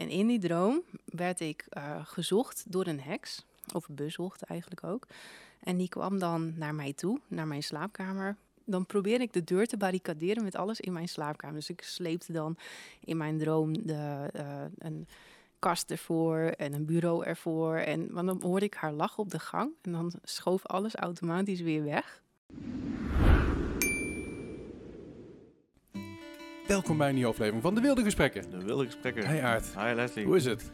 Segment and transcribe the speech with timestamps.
[0.00, 5.06] En in die droom werd ik uh, gezocht door een heks, of bezocht eigenlijk ook.
[5.62, 8.36] En die kwam dan naar mij toe, naar mijn slaapkamer.
[8.64, 11.54] Dan probeerde ik de deur te barricaderen met alles in mijn slaapkamer.
[11.56, 12.56] Dus ik sleepte dan
[13.04, 15.08] in mijn droom de, uh, een
[15.58, 17.76] kast ervoor en een bureau ervoor.
[17.76, 19.70] En want dan hoorde ik haar lachen op de gang.
[19.82, 22.22] En dan schoof alles automatisch weer weg.
[26.70, 28.50] Welkom bij een nieuwe aflevering van De Wilde Gesprekken.
[28.50, 29.26] De Wilde Gesprekken.
[29.26, 29.74] Hey Aart.
[29.78, 30.24] Hi Leslie.
[30.24, 30.72] Hoe is het?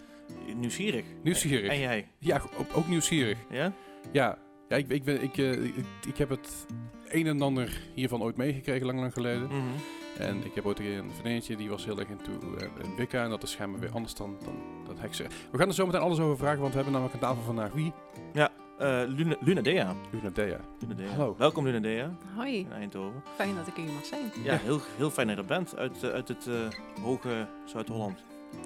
[0.56, 1.04] Nieuwsgierig.
[1.22, 1.70] Nieuwsgierig.
[1.70, 2.08] En jij?
[2.18, 3.38] Ja, ook, ook nieuwsgierig.
[3.50, 3.72] Ja?
[4.12, 4.38] Ja.
[4.68, 5.74] Ja, ik, ik, ben, ik, uh, ik,
[6.06, 6.66] ik, heb het
[7.08, 9.42] een en ander hiervan ooit meegekregen, lang lang geleden.
[9.42, 9.74] Mm -hmm.
[10.18, 13.24] En ik heb ooit een vriendinnetje, die was heel erg into uh, Wicca.
[13.24, 14.54] En dat is schijnbaar weer anders dan, dan
[14.86, 15.26] dat heksen.
[15.52, 17.72] We gaan er zo meteen alles over vragen, want we hebben namelijk aan tafel vandaag
[17.72, 17.92] wie?
[18.32, 19.94] Ja, uh, Luna, Luna Dea.
[20.10, 20.60] Luna Dea.
[20.80, 21.08] Luna Dea.
[21.08, 21.34] Hallo.
[21.38, 22.10] Welkom Luna Dea.
[22.34, 22.58] Hoi.
[22.58, 23.22] In Eindhoven.
[23.36, 24.32] Fijn dat ik hier mag zijn.
[24.42, 25.76] Ja, heel, heel fijn dat je er bent.
[25.76, 26.54] Uit, uh, uit het uh,
[27.02, 28.22] hoge Zuid-Holland.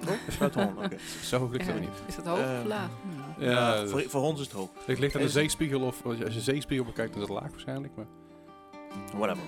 [0.08, 0.84] Oh, Zuid-Holland, oké.
[0.84, 0.98] Okay.
[1.22, 2.02] Zo hoog ligt ja, het niet.
[2.06, 2.88] Is dat hoog of laag?
[3.38, 4.68] Ja, ja voor, voor, ons is het hoog.
[4.84, 7.50] Het ligt aan de zeespiegel of als je een zeespiegel bekijkt, dan is het laag
[7.50, 7.92] waarschijnlijk.
[7.96, 8.06] Maar.
[9.16, 9.44] Whatever.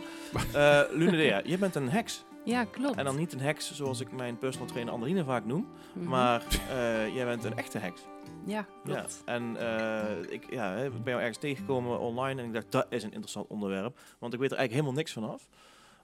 [0.92, 2.24] uh, Luna Dea, je bent een heks.
[2.44, 2.97] Ja, klopt.
[2.97, 5.98] En dan niet een heks zoals ik mijn personal trainer Anderine vaak noem, Mhm.
[5.98, 6.10] mm -hmm.
[6.10, 8.02] maar uh, jij bent een echte heks.
[8.44, 9.22] Ja, klopt.
[9.26, 12.86] Ja, en uh, ik ja, ik ben jou ergens tegengekomen online en ik dacht, dat
[12.88, 13.98] is een interessant onderwerp.
[14.18, 15.48] Want ik weet er eigenlijk helemaal niks vanaf.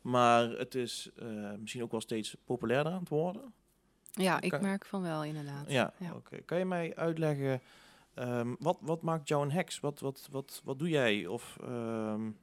[0.02, 3.52] Maar het is uh, misschien ook wel steeds populairder aan het worden.
[4.10, 4.62] Ja, ik kan...
[4.62, 5.70] merk van wel inderdaad.
[5.70, 6.08] Ja, ja.
[6.08, 6.16] oké.
[6.16, 6.42] Okay.
[6.42, 7.60] Kan je mij uitleggen,
[8.14, 9.80] um, wat, wat maakt jou een heks?
[9.80, 11.26] Wat, wat, wat, wat doe jij?
[11.26, 12.36] Of um,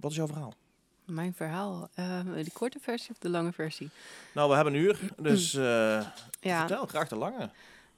[0.00, 0.54] wat is jouw verhaal?
[1.04, 3.90] Mijn verhaal, uh, de korte versie of de lange versie?
[4.34, 5.62] Nou, we hebben een uur, dus uh,
[6.40, 6.58] ja.
[6.58, 7.50] vertel graag de lange.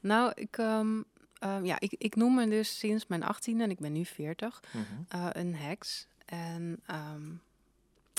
[0.07, 1.05] Nou, ik, um,
[1.45, 4.63] uh, ja, ik, ik noem me dus sinds mijn 18e en ik ben nu 40
[4.73, 4.79] Mhm.
[4.79, 5.31] mm -hmm.
[5.33, 6.07] een heks.
[6.25, 7.41] En um,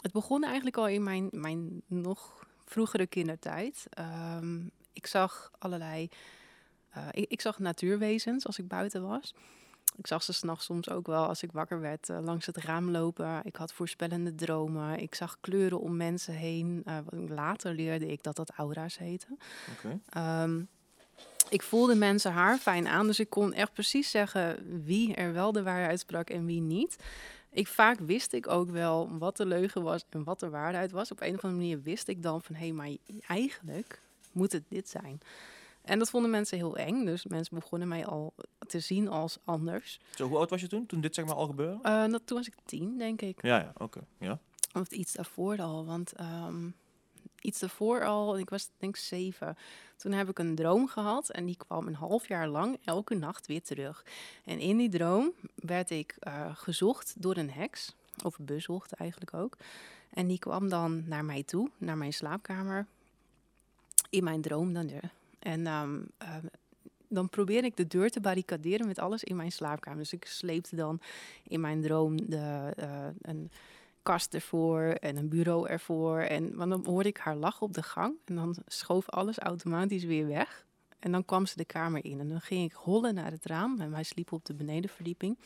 [0.01, 3.87] het begon eigenlijk al in mijn, mijn nog vroegere kindertijd.
[4.93, 6.09] Ik zag allerlei,
[6.97, 9.33] uh, ik, ik, zag natuurwezens als ik buiten was.
[9.95, 12.91] Ik zag ze s'nachts soms ook wel als ik wakker werd uh, langs het raam
[12.91, 13.41] lopen.
[13.43, 14.99] Ik had voorspellende dromen.
[14.99, 16.83] Ik zag kleuren om mensen heen.
[16.85, 16.97] Uh,
[17.27, 19.37] later leerde ik dat dat aura's heten.
[19.77, 20.43] Okay.
[20.43, 20.67] Um,
[21.49, 25.51] ik voelde mensen haar fijn aan, dus ik kon echt precies zeggen wie er wel
[25.51, 26.97] de waarheid sprak en wie niet.
[27.51, 31.11] Ik, vaak wist ik ook wel wat de leugen was en wat de waarheid was.
[31.11, 32.89] Op een of andere manier wist ik dan van, hé, hey, maar
[33.27, 35.21] eigenlijk moet het dit zijn.
[35.81, 38.33] En dat vonden mensen heel eng, dus mensen begonnen mij al
[38.67, 39.99] te zien als anders.
[40.15, 41.79] Zo, hoe oud was je toen, toen dit zeg maar al gebeurde?
[41.83, 43.41] Uh, dat, toen was ik tien, denk ik.
[43.41, 43.83] Ja, ja, oké.
[43.83, 44.03] Okay.
[44.19, 44.39] Ja.
[44.73, 46.75] Of iets daarvoor al, want um,
[47.41, 49.57] iets daarvoor al, ik was denk ik zeven.
[49.95, 53.47] Toen heb ik een droom gehad en die kwam een half jaar lang elke nacht
[53.47, 54.05] weer terug.
[54.45, 59.57] En in die droom werd ik uh, gezocht door een heks, of bezocht eigenlijk ook.
[60.09, 62.85] En die kwam dan naar mij toe, naar mijn slaapkamer,
[64.09, 65.11] in mijn droom dan weer.
[65.39, 66.35] En um, uh,
[67.07, 69.99] dan probeerde ik de deur te barricaderen met alles in mijn slaapkamer.
[69.99, 71.01] Dus ik sleepte dan
[71.43, 73.51] in mijn droom de, uh, een
[74.07, 76.19] kast ervoor en een bureau ervoor.
[76.19, 80.03] En want dan hoorde ik haar lachen op de gang en dan schoof alles automatisch
[80.03, 80.65] weer weg.
[80.99, 83.81] En dan kwam ze de kamer in en dan ging ik hollen naar het raam
[83.81, 85.37] en wij sliepen op de benedenverdieping.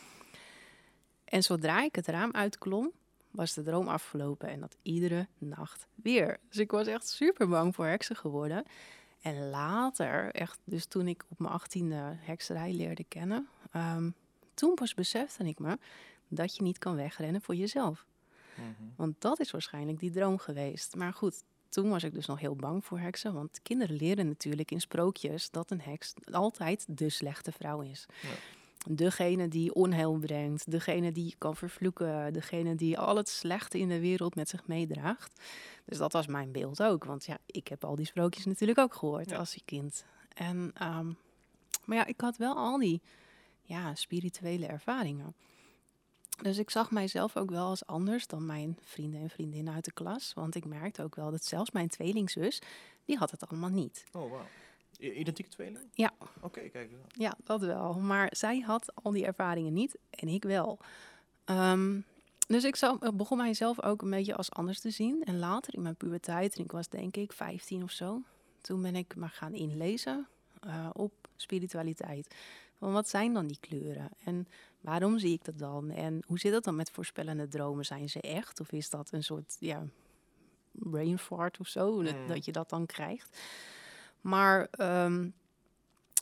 [1.26, 2.92] En zodra ik het raam uitklom,
[3.32, 6.38] was de droom afgelopen en dat iedere nacht weer.
[6.50, 8.64] Dus ik was echt super bang voor heksen geworden.
[9.22, 14.14] En later, echt, dus toen ik op mijn achttiende hekserij leerde kennen, um,
[14.54, 15.78] toen besefte ik me
[16.28, 18.06] dat je niet kan wegrennen voor jezelf.
[18.56, 18.68] Mhm.
[18.68, 18.94] Mm -hmm.
[18.96, 20.96] Want dat is waarschijnlijk die droom geweest.
[20.96, 23.34] Maar goed, toen was ik dus nog heel bang voor heksen.
[23.34, 28.06] Want kinderen leren natuurlijk in sprookjes dat een heks altijd de slechte vrouw is.
[28.22, 28.30] Ja.
[28.90, 33.90] Degene die onheil brengt, degene die je kan vervloeken, degene die al het slechte in
[33.90, 35.42] de wereld met zich meedraagt.
[35.86, 37.04] Dus dat was mijn beeld ook.
[37.04, 39.38] Want ja, ik heb al die sprookjes natuurlijk ook gehoord Ja.
[39.38, 40.06] als kind.
[40.34, 41.18] En, um,
[41.86, 43.02] maar ja, ik had wel al die
[43.62, 45.34] ja, spirituele ervaringen.
[46.42, 49.94] Dus ik zag mijzelf ook wel als anders dan mijn vrienden en vriendinnen uit de
[49.94, 50.34] klas.
[50.34, 52.62] Want ik merkte ook wel dat zelfs mijn tweelingzus,
[53.06, 54.06] die had het allemaal niet.
[54.12, 54.46] Oh, wauw.
[55.00, 55.80] Identieke tweeling?
[55.94, 56.12] Ja.
[56.18, 56.92] Oké, okay, kijk.
[57.08, 57.94] Ja, dat wel.
[57.94, 60.80] Maar zij had al die ervaringen niet en ik wel.
[61.46, 62.06] Um,
[62.48, 65.24] dus ik zou, begon mijzelf ook een beetje als anders te zien.
[65.24, 68.22] En later in mijn puberteit, en ik was denk ik 15 of zo,
[68.62, 70.28] toen ben ik maar gaan inlezen
[70.66, 72.36] uh, op spiritualiteit.
[72.78, 74.10] Van wat zijn dan die kleuren?
[74.24, 74.48] En
[74.82, 75.90] waarom zie ik dat dan?
[75.90, 77.86] En hoe zit dat dan met voorspellende dromen?
[77.86, 78.60] Zijn ze echt?
[78.60, 79.86] Of is dat een soort ja,
[80.72, 82.04] brain fart of zo?
[82.04, 82.28] Dat, Mm.
[82.28, 83.40] dat je dat dan krijgt.
[84.22, 84.68] Maar,
[85.06, 85.34] um,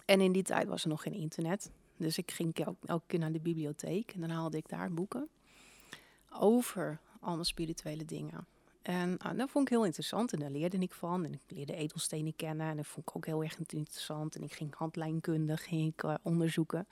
[0.05, 1.71] en in die tijd was er nog geen internet.
[1.97, 5.29] Dus ik ging elke, elke keer naar de bibliotheek en dan haalde ik daar boeken
[6.29, 8.47] over allemaal spirituele dingen.
[8.81, 11.25] En ah, dat vond ik heel interessant en daar leerde ik van.
[11.25, 14.35] En ik leerde edelstenen kennen en dat vond ik ook heel erg interessant.
[14.35, 16.87] En ik ging handlijnkunde ging ik, eh, onderzoeken.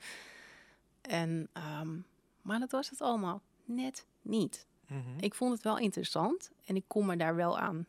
[1.00, 1.96] En, ehm,
[2.42, 4.66] maar dat was het allemaal net niet.
[4.86, 5.18] Mhm.
[5.20, 7.86] Ik vond het wel interessant en ik kon me daar wel aan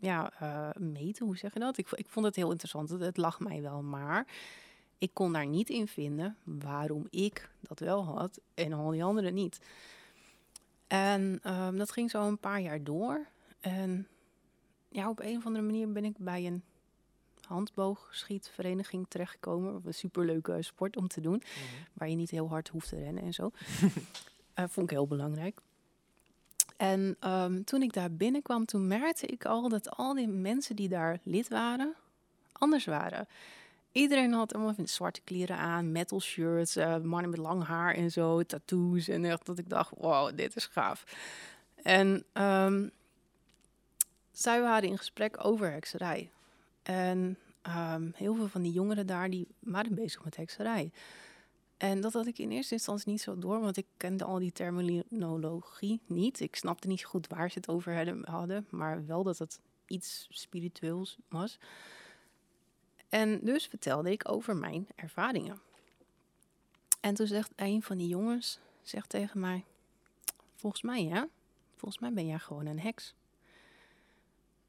[0.00, 1.26] ja, eh, meten.
[1.26, 1.76] Hoe zeg je dat?
[1.76, 2.88] Ik, ik vond het heel interessant.
[2.88, 4.26] Het, het lag mij wel, maar
[4.98, 9.34] ik kon daar niet in vinden waarom ik dat wel had en al die anderen
[9.34, 9.60] niet.
[10.86, 13.26] En ehm, dat ging zo een paar jaar door.
[13.60, 14.08] En
[14.88, 16.62] ja, op een of andere manier ben ik bij een
[17.50, 19.80] handboogschietvereniging terechtgekomen.
[19.84, 21.82] Een superleuke sport om te doen Mhm.
[21.92, 23.50] waar je niet heel hard hoeft te rennen en zo.
[24.54, 25.60] Eh, vond ik heel belangrijk.
[26.76, 30.88] En ehm, toen ik daar binnenkwam, toen merkte ik al dat al die mensen die
[30.88, 31.94] daar lid waren,
[32.52, 33.28] anders waren.
[33.92, 38.10] Iedereen had allemaal van zwarte kleren aan, metal shirts, eh, mannen met lang haar en
[38.10, 39.08] zo, tattoos.
[39.08, 41.04] En echt dat ik dacht, wow, dit is gaaf.
[41.82, 42.88] En ehm,
[44.32, 46.30] zij waren in gesprek over hekserij.
[46.90, 50.92] En ehm, heel veel van die jongeren daar, die waren bezig met hekserij.
[51.76, 54.52] En dat had ik in eerste instantie niet zo door, want ik kende al die
[54.52, 56.40] terminologie niet.
[56.40, 61.16] Ik snapte niet goed waar ze het over hadden- maar wel dat het iets spiritueels
[61.28, 61.58] was.
[63.08, 65.60] En dus vertelde ik over mijn ervaringen.
[67.00, 69.64] En toen zegt een van die jongens zegt tegen mij:
[70.54, 71.28] Volgens mij, ja,
[71.76, 73.14] volgens mij ben jij gewoon een heks.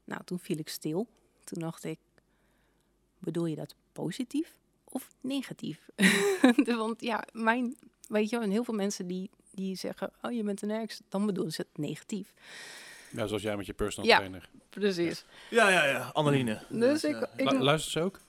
[0.04, 1.06] Nou, toen viel ik stil.
[1.44, 1.98] Toen dacht ik:
[3.22, 5.88] Bedoel je dat positief of negatief?
[6.82, 7.76] Want ja, mijn,
[8.08, 11.00] weet je, wel, en heel veel mensen die, die zeggen: Oh, je bent een heks,
[11.08, 12.32] dan bedoelen ze het negatief.
[13.10, 14.16] Ja, zoals jij met je personal Ja.
[14.16, 14.48] trainer.
[14.68, 15.24] Precies.
[15.50, 16.10] Ja, ja, ja.
[16.12, 16.62] Anneline.
[16.68, 18.20] Dus Dat, ik, ik, Lu- luistert ze ook?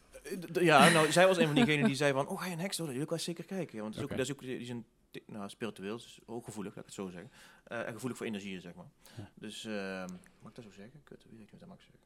[0.61, 2.77] Ja, nou, zij was een van diegenen die zei van, oh, ga je een heks
[2.77, 3.01] worden?
[3.01, 3.81] Ik wel zeker kijken.
[3.81, 4.11] Want is Oké.
[4.11, 4.85] ook, dat is ook die is een,
[5.25, 7.31] nou, spiritueel, dus ook gevoelig, laat ik het zo zeggen.
[7.63, 8.89] Eh, en gevoelig voor energieën, zeg maar.
[9.17, 9.29] Ja.
[9.35, 10.07] Dus, ehm,
[10.39, 11.01] mag ik dat zo zeggen?
[11.03, 11.99] Kut, wie weet ik dat mag zeggen.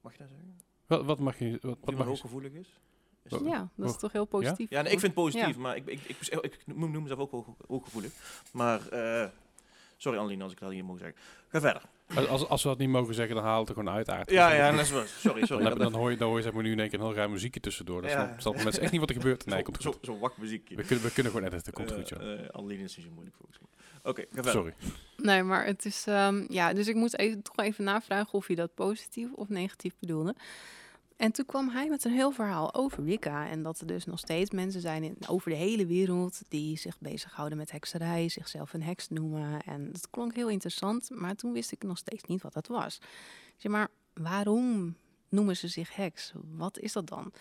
[0.00, 0.56] Mag je dat zeggen?
[0.86, 1.50] Wat, wat mag je...
[1.60, 2.80] Wat, wat mag je hooggevoelig is?
[3.24, 3.98] Is dat- ja, dat is Oh.
[3.98, 4.70] toch heel positief.
[4.70, 5.60] Ja, nee, ik vind het positief, Ja.
[5.60, 8.12] maar ik, ik, ik, ik, ik noem, mezelf ook hoog, hooggevoelig.
[8.52, 9.28] Maar, eh,
[9.96, 11.16] sorry Annelien als ik dat hier moet zeggen.
[11.48, 11.82] Ga verder.
[12.28, 14.30] als, als, we dat niet mogen zeggen, dan haal het er gewoon uit, aard.
[14.30, 15.06] Ja, ja, dat is waar.
[15.06, 15.64] Sorry, sorry.
[15.64, 17.14] Dat- dan, hoor je, dan hoor je zeg maar, nu in één keer een heel
[17.14, 18.02] raar muziekje tussendoor.
[18.02, 18.34] Dan Ja.
[18.38, 19.46] snappen mensen echt niet wat er gebeurt.
[19.46, 19.98] Nee, zo- komt zo, goed.
[20.04, 20.76] Zo'n wacht muziekje.
[20.76, 22.32] We kunnen, we kunnen gewoon editen, komt Eh, goed, joh.
[22.32, 23.68] eh, Annelien is niet zo moeilijk volgens mij.
[24.02, 24.52] Oké, ga verder.
[24.52, 24.74] Sorry.
[25.16, 26.04] Nee, maar het is...
[26.06, 29.94] ehm, ja, dus ik moest even, toch even navragen of je dat positief of negatief
[30.00, 30.34] bedoelde.
[31.16, 33.48] En toen kwam hij met een heel verhaal over Wicca.
[33.48, 36.40] En dat er dus nog steeds mensen zijn in, over de hele wereld...
[36.48, 39.62] die zich bezighouden met hekserij, zichzelf een heks noemen.
[39.62, 43.00] En dat klonk heel interessant, maar toen wist ik nog steeds niet wat dat was.
[43.56, 44.96] Zei, maar waarom
[45.28, 46.32] noemen ze zich heks?
[46.54, 47.32] Wat is dat dan?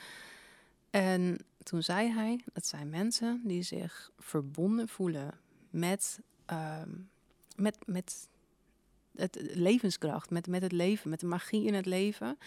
[0.89, 5.39] En toen zei hij, het zijn mensen die zich verbonden voelen
[5.69, 6.89] met, ehm,
[7.55, 8.29] met, met
[9.15, 12.37] het levenskracht, met, met het leven, met de magie in het leven,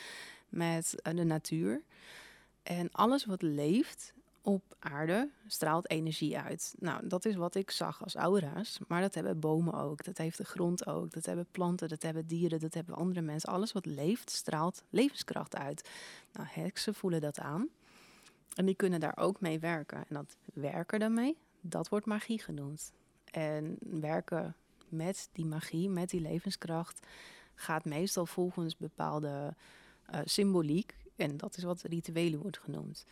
[0.49, 1.83] met eh, de natuur.
[2.63, 4.13] En alles wat leeft
[4.43, 6.75] op aarde straalt energie uit.
[6.79, 8.79] Nou, dat is wat ik zag als aura's.
[8.89, 12.27] Maar dat hebben bomen ook, dat heeft de grond ook, dat hebben planten, dat hebben
[12.27, 13.51] dieren, dat hebben andere mensen.
[13.51, 15.89] Alles wat leeft straalt levenskracht uit.
[16.33, 17.69] Nou, heksen voelen dat aan.
[18.55, 19.99] En die kunnen daar ook mee werken.
[19.99, 22.93] En dat werken daarmee, dat wordt magie genoemd.
[23.31, 24.57] En werken
[24.89, 27.07] met die magie, met die levenskracht,
[27.55, 29.55] gaat meestal volgens bepaalde
[30.09, 30.97] eh, symboliek.
[31.17, 33.05] En dat is wat rituelen wordt genoemd.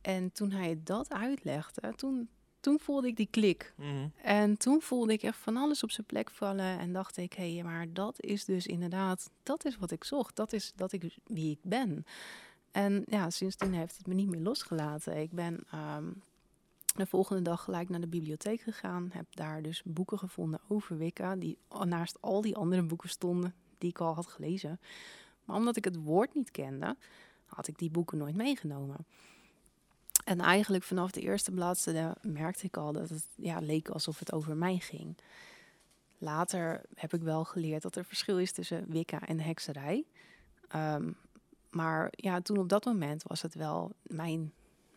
[0.00, 2.28] En toen hij dat uitlegde, toen,
[2.60, 3.74] toen voelde ik die klik.
[3.76, 4.08] Mhm.
[4.22, 6.78] En toen voelde ik echt van alles op zijn plek vallen.
[6.78, 10.36] En dacht ik, hé, hey, maar dat is dus inderdaad, dat is wat ik zocht.
[10.36, 12.06] Dat is dat ik wie ik ben.
[12.70, 15.16] En ja, sindsdien heeft het me niet meer losgelaten.
[15.16, 16.10] Ik ben ehm,
[16.96, 19.10] de volgende dag gelijk naar de bibliotheek gegaan.
[19.12, 21.36] Heb daar dus boeken gevonden over Wicca.
[21.36, 24.80] Die naast al die andere boeken stonden die ik al had gelezen.
[25.44, 26.96] Maar omdat ik het woord niet kende,
[27.46, 29.06] had ik die boeken nooit meegenomen.
[30.24, 34.32] En eigenlijk vanaf de eerste bladzijde merkte ik al dat het ja, leek alsof het
[34.32, 35.16] over mij ging.
[36.18, 40.04] Later heb ik wel geleerd dat er verschil is tussen Wicca en hekserij.
[40.68, 41.10] Ehm,
[41.70, 44.52] maar ja, toen op dat moment was het wel mijn,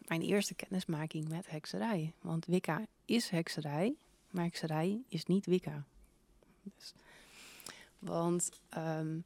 [0.08, 2.14] mijn eerste kennismaking met hekserij.
[2.22, 3.96] Want Wicca is hekserij,
[4.30, 5.84] maar hekserij is niet Wicca.
[6.64, 6.94] Dus,
[8.00, 9.20] want ehm,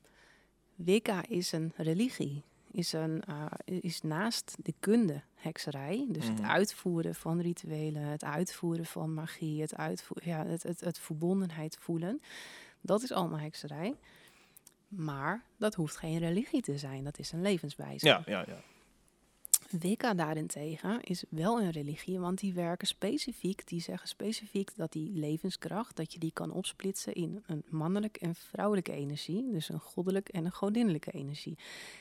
[0.83, 6.05] Wicca is een religie, is, een, eh, is naast de kunde hekserij.
[6.09, 6.35] Dus Mhm.
[6.35, 11.77] het uitvoeren van rituelen, het uitvoeren van magie, het, uitvoeren, ja, het, het, het verbondenheid
[11.79, 12.21] voelen.
[12.81, 13.95] Dat is allemaal hekserij.
[14.87, 18.05] Maar dat hoeft geen religie te zijn, dat is een levenswijze.
[18.05, 18.61] Ja, ja, ja.
[19.71, 25.11] Wicca daarentegen is wel een religie, want die werken specifiek, die zeggen specifiek dat die
[25.13, 30.31] levenskracht, dat je die kan opsplitsen in een mannelijke en vrouwelijke energie, dus een goddelijke
[30.31, 31.57] en een godinnelijke energie.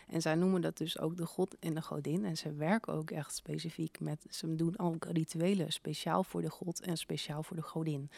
[0.08, 3.10] En zij noemen dat dus ook de god en de godin en ze werken ook
[3.10, 7.62] echt specifiek met, ze doen ook rituelen speciaal voor de god en speciaal voor de
[7.62, 8.10] godin.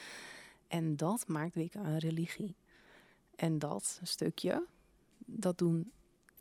[0.68, 2.54] En dat maakt Wicca een religie.
[3.36, 4.66] En dat stukje,
[5.18, 5.92] dat doen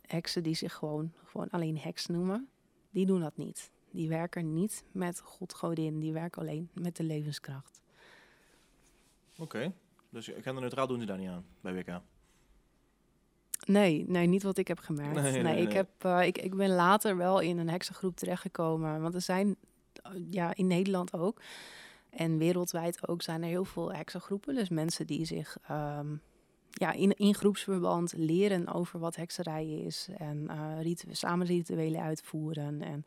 [0.06, 2.48] heksen die zich gewoon, gewoon alleen heks noemen,
[2.92, 3.70] die doen dat niet.
[3.90, 7.80] Die werken niet met God, godin, die werken alleen met de levenskracht.
[9.38, 9.72] Oké.
[10.10, 12.02] Dus genderneutraal doen ze daar niet aan bij Wicca?
[13.66, 15.14] Nee, nee, niet wat ik heb gemerkt.
[15.14, 19.00] Nee, Nee, nee, ik, heb, eh, ik, ik ben later wel in een heksengroep terechtgekomen.
[19.00, 19.56] Want er zijn,
[20.02, 21.40] eh, ja, in Nederland ook.
[22.10, 24.54] En wereldwijd ook zijn er heel veel heksengroepen.
[24.54, 26.14] Dus mensen die zich ehm,
[26.72, 30.08] ja, in, in groepsverband leren over wat hekserij is.
[30.16, 30.50] En
[30.80, 32.82] ritu- samen rituelen uitvoeren.
[32.82, 33.04] En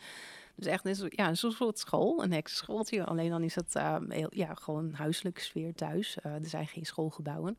[0.55, 3.05] dus echt een soort- ja, een soort school, een heksenschooltje.
[3.05, 6.17] Alleen dan is het eh, heel, ja, gewoon huiselijke sfeer thuis.
[6.21, 7.57] Eh, er zijn geen schoolgebouwen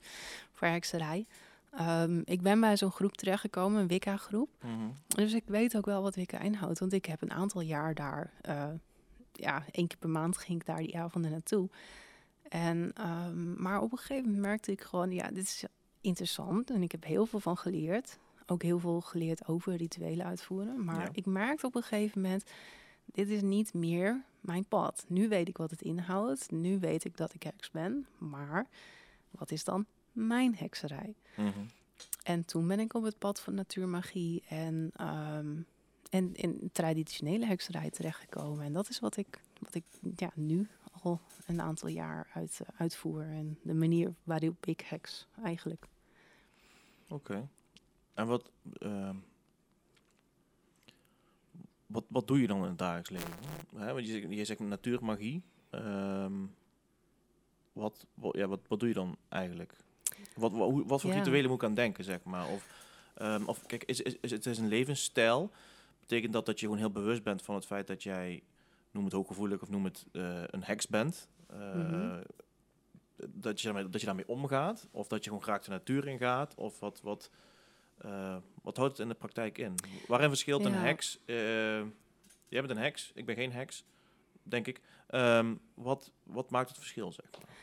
[0.52, 1.26] voor hekserij.
[1.70, 4.48] Ehm, ik ben bij zo'n groep terechtgekomen, een Wicca-groep.
[4.62, 4.88] Mhm.
[5.06, 6.78] Dus ik weet ook wel wat Wicca inhoudt.
[6.78, 8.32] Want ik heb een aantal jaar daar...
[9.32, 11.68] ja, één keer per maand ging ik daar die avonden naartoe.
[12.48, 15.10] En, ehm, maar op een gegeven moment merkte ik gewoon...
[15.12, 15.64] Ja, dit is
[16.06, 16.70] interessant.
[16.70, 18.18] En ik heb heel veel van geleerd.
[18.46, 20.84] Ook heel veel geleerd over rituelen uitvoeren.
[20.84, 21.08] Maar Ja.
[21.12, 22.44] ik merkte op een gegeven moment...
[23.12, 25.04] Dit is niet meer mijn pad.
[25.08, 26.50] Nu weet ik wat het inhoudt.
[26.50, 28.06] Nu weet ik dat ik heks ben.
[28.18, 28.66] Maar
[29.30, 31.14] wat is dan mijn hekserij?
[31.36, 31.50] Mhm.
[32.22, 35.56] En toen ben ik op het pad van natuurmagie en, ehm,
[36.10, 38.64] en in traditionele hekserij terechtgekomen.
[38.64, 39.84] En dat is wat ik, wat ik
[40.16, 40.68] ja, nu
[41.02, 43.22] al een aantal jaar uit, eh, uitvoer.
[43.22, 45.86] En de manier waarop ik heks eigenlijk.
[47.08, 47.48] Oké.
[48.14, 49.16] En wat, ehm,
[51.86, 53.32] wat, wat doe je dan in het dagelijks leven?
[53.76, 55.42] Hè, want je, zegt- je zegt natuurmagie.
[55.70, 56.32] Ehm,
[57.72, 59.76] wat, wat, ja, wat, wat doe je dan eigenlijk?
[60.34, 61.16] Wat, wat, hoe- wat voor Ja.
[61.16, 62.48] rituelen moet ik aan denken, zeg maar?
[62.48, 62.66] Of,
[63.14, 65.50] ehm, of kijk, is, is, is, het is een levensstijl.
[66.00, 68.42] Betekent dat dat je gewoon heel bewust bent van het feit dat jij,
[68.90, 71.28] noem het hooggevoelig of noem het eh, een heks bent?
[71.52, 72.22] Mhm.
[73.28, 74.88] Dat, je daarmee, dat je daarmee omgaat?
[74.90, 76.54] Of dat je gewoon graag de natuur in gaat?
[76.54, 77.30] Of wat, wat,
[77.98, 79.74] eh, wat houdt het in de praktijk in?
[80.06, 81.18] Waarin verschilt een heks?
[81.24, 81.36] eh,
[82.48, 83.84] jij bent een heks, ik ben geen heks,
[84.42, 84.80] denk ik.
[85.06, 87.56] Ehm, wat, wat maakt het verschil, zeg maar?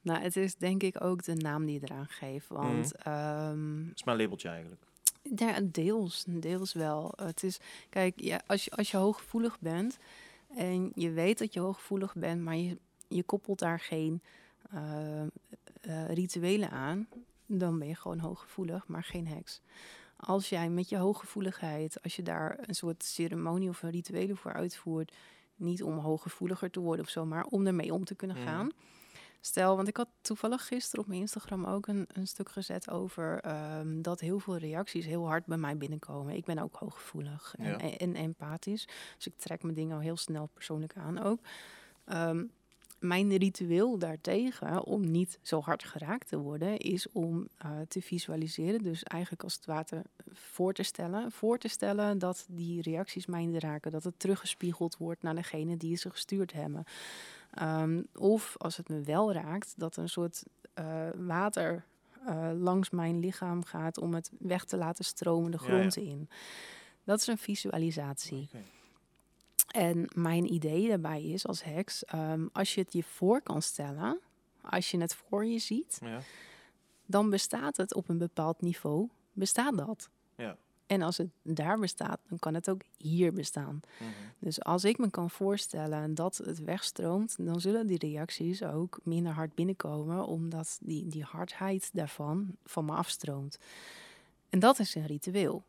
[0.00, 2.48] Nou, het is denk ik ook de naam die je eraan geeft.
[2.48, 4.82] Want ehm, Het is mijn labeltje eigenlijk.
[5.36, 7.12] Ja, deels, deels wel.
[7.16, 7.58] Het is,
[7.90, 9.98] kijk, ja, als, je, als je hooggevoelig bent
[10.56, 14.22] en je weet dat je hooggevoelig bent, maar je, je koppelt daar geen
[14.74, 15.22] eh,
[15.80, 17.08] eh, rituelen aan,
[17.46, 19.60] dan ben je gewoon hooggevoelig, maar geen heks.
[20.16, 24.52] Als jij met je hooggevoeligheid, als je daar een soort ceremonie of een rituelen voor
[24.52, 25.14] uitvoert,
[25.56, 28.46] niet om hooggevoeliger te worden of zo, maar om ermee om te kunnen Mhm.
[28.46, 28.70] gaan.
[29.40, 33.40] Stel, want ik had toevallig gisteren op mijn Instagram ook een, een stuk gezet over
[33.40, 36.34] ehm, dat heel veel reacties heel hard bij mij binnenkomen.
[36.34, 37.78] Ik ben ook hooggevoelig en, Ja.
[37.78, 38.88] en, en empathisch.
[39.16, 41.40] Dus ik trek mijn dingen al heel snel persoonlijk aan ook.
[42.04, 42.44] Ehm,
[43.06, 48.82] mijn ritueel daartegen, om niet zo hard geraakt te worden, is om eh, te visualiseren.
[48.82, 51.32] Dus eigenlijk als het ware voor te stellen.
[51.32, 53.90] Voor te stellen dat die reacties mij raken.
[53.90, 56.84] Dat het teruggespiegeld wordt naar degene die ze gestuurd hebben.
[57.50, 60.42] Ehm, of als het me wel raakt, dat een soort
[60.74, 61.84] eh, water
[62.26, 66.02] eh, langs mijn lichaam gaat om het weg te laten stromen de grond ja.
[66.02, 66.28] in.
[67.04, 68.48] Dat is een visualisatie.
[68.52, 68.62] Oké.
[69.66, 74.20] En mijn idee daarbij is als heks, ehm, als je het je voor kan stellen,
[74.60, 76.20] als je het voor je ziet, Ja.
[77.06, 80.10] dan bestaat het op een bepaald niveau, bestaat dat.
[80.36, 80.56] Ja.
[80.86, 83.80] En als het daar bestaat, dan kan het ook hier bestaan.
[83.98, 84.10] Mhm.
[84.38, 89.32] Dus als ik me kan voorstellen dat het wegstroomt, dan zullen die reacties ook minder
[89.32, 93.58] hard binnenkomen, omdat die, die hardheid daarvan van me afstroomt.
[94.48, 95.64] En dat is een ritueel.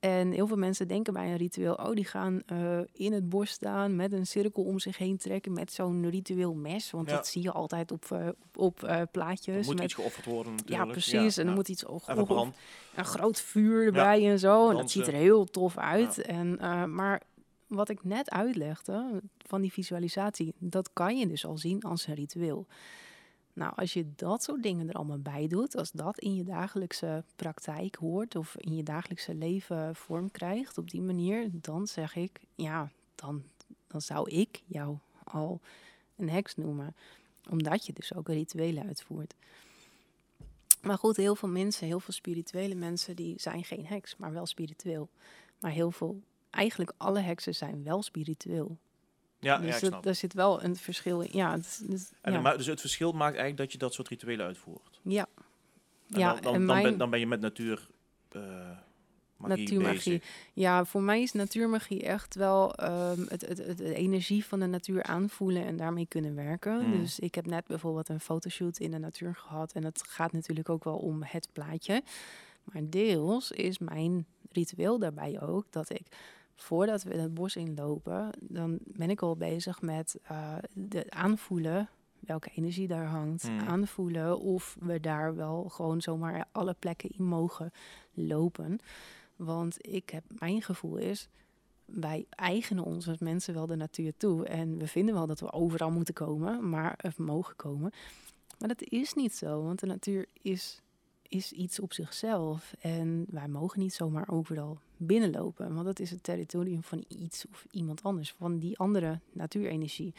[0.00, 3.50] En heel veel mensen denken bij een ritueel, oh, die gaan eh, in het bos
[3.50, 6.90] staan met een cirkel om zich heen trekken met zo'n ritueel mes.
[6.90, 7.16] Want Ja.
[7.16, 9.66] dat zie je altijd op, eh, op, eh, Er plaatjes.
[9.66, 10.90] moet met, iets geofferd worden ja, natuurlijk.
[10.92, 11.36] precies.
[11.36, 11.44] en ja.
[11.48, 11.84] dan moet iets
[12.24, 12.56] brand.
[12.94, 14.70] een groot vuur erbij en zo.
[14.70, 16.18] En dat ziet er heel tof uit.
[16.22, 16.58] En,
[16.94, 17.22] maar
[17.66, 22.14] wat ik net uitlegde van die visualisatie, dat kan je dus al zien als een
[22.14, 22.66] ritueel.
[23.60, 27.24] Nou, als je dat soort dingen er allemaal bij doet, als dat in je dagelijkse
[27.36, 32.40] praktijk hoort of in je dagelijkse leven vorm krijgt op die manier, dan zeg ik,
[32.54, 33.42] ja, dan,
[33.86, 35.60] dan zou ik jou al
[36.16, 36.94] een heks noemen.
[37.50, 39.34] Omdat je dus ook rituelen uitvoert.
[40.82, 44.46] Maar goed, heel veel mensen, heel veel spirituele mensen, die zijn geen heks, maar wel
[44.46, 45.08] spiritueel.
[45.58, 48.76] Maar heel veel eigenlijk alle heksen zijn wel spiritueel.
[49.40, 50.02] Ja, dus ja, ik dat- snap.
[50.02, 51.28] daar zit wel een verschil in.
[51.32, 51.82] Ja, het,
[52.20, 52.40] En, ja.
[52.40, 55.00] maar, dus het verschil maakt eigenlijk dat je dat soort rituelen uitvoert.
[55.02, 55.26] ja.
[56.10, 57.88] En ja, dan, dan, en dan, mijn ben, dan ben je met natuur
[58.28, 58.40] eh
[59.36, 60.18] magie natuurmagie.
[60.18, 60.34] bezig.
[60.52, 64.66] Ja, voor mij is natuurmagie echt wel ehm, het, het, het, de energie van de
[64.66, 66.86] natuur aanvoelen en daarmee kunnen werken.
[66.86, 67.00] Mm.
[67.00, 69.72] Dus ik heb net bijvoorbeeld een fotoshoot in de natuur gehad.
[69.72, 72.02] En het gaat natuurlijk ook wel om het plaatje.
[72.64, 76.06] Maar deels is mijn ritueel daarbij ook dat ik
[76.62, 81.88] voordat we het bos inlopen, dan ben ik al bezig met eh, de aanvoelen
[82.20, 83.48] welke energie daar hangt.
[83.48, 83.58] Mm.
[83.58, 87.72] Aanvoelen of we daar wel gewoon zomaar alle plekken in mogen
[88.12, 88.78] lopen.
[89.36, 91.28] Want ik heb, mijn gevoel is,
[91.84, 94.46] wij eigenen ons als mensen wel de natuur toe.
[94.46, 97.92] En we vinden wel dat we overal moeten komen, maar of mogen komen.
[98.58, 100.82] Maar dat is niet zo, want de natuur is,
[101.30, 102.74] is iets op zichzelf.
[102.80, 107.66] En wij mogen niet zomaar overal binnenlopen, want dat is het territorium van iets of
[107.70, 110.14] iemand anders, van die andere natuurenergie.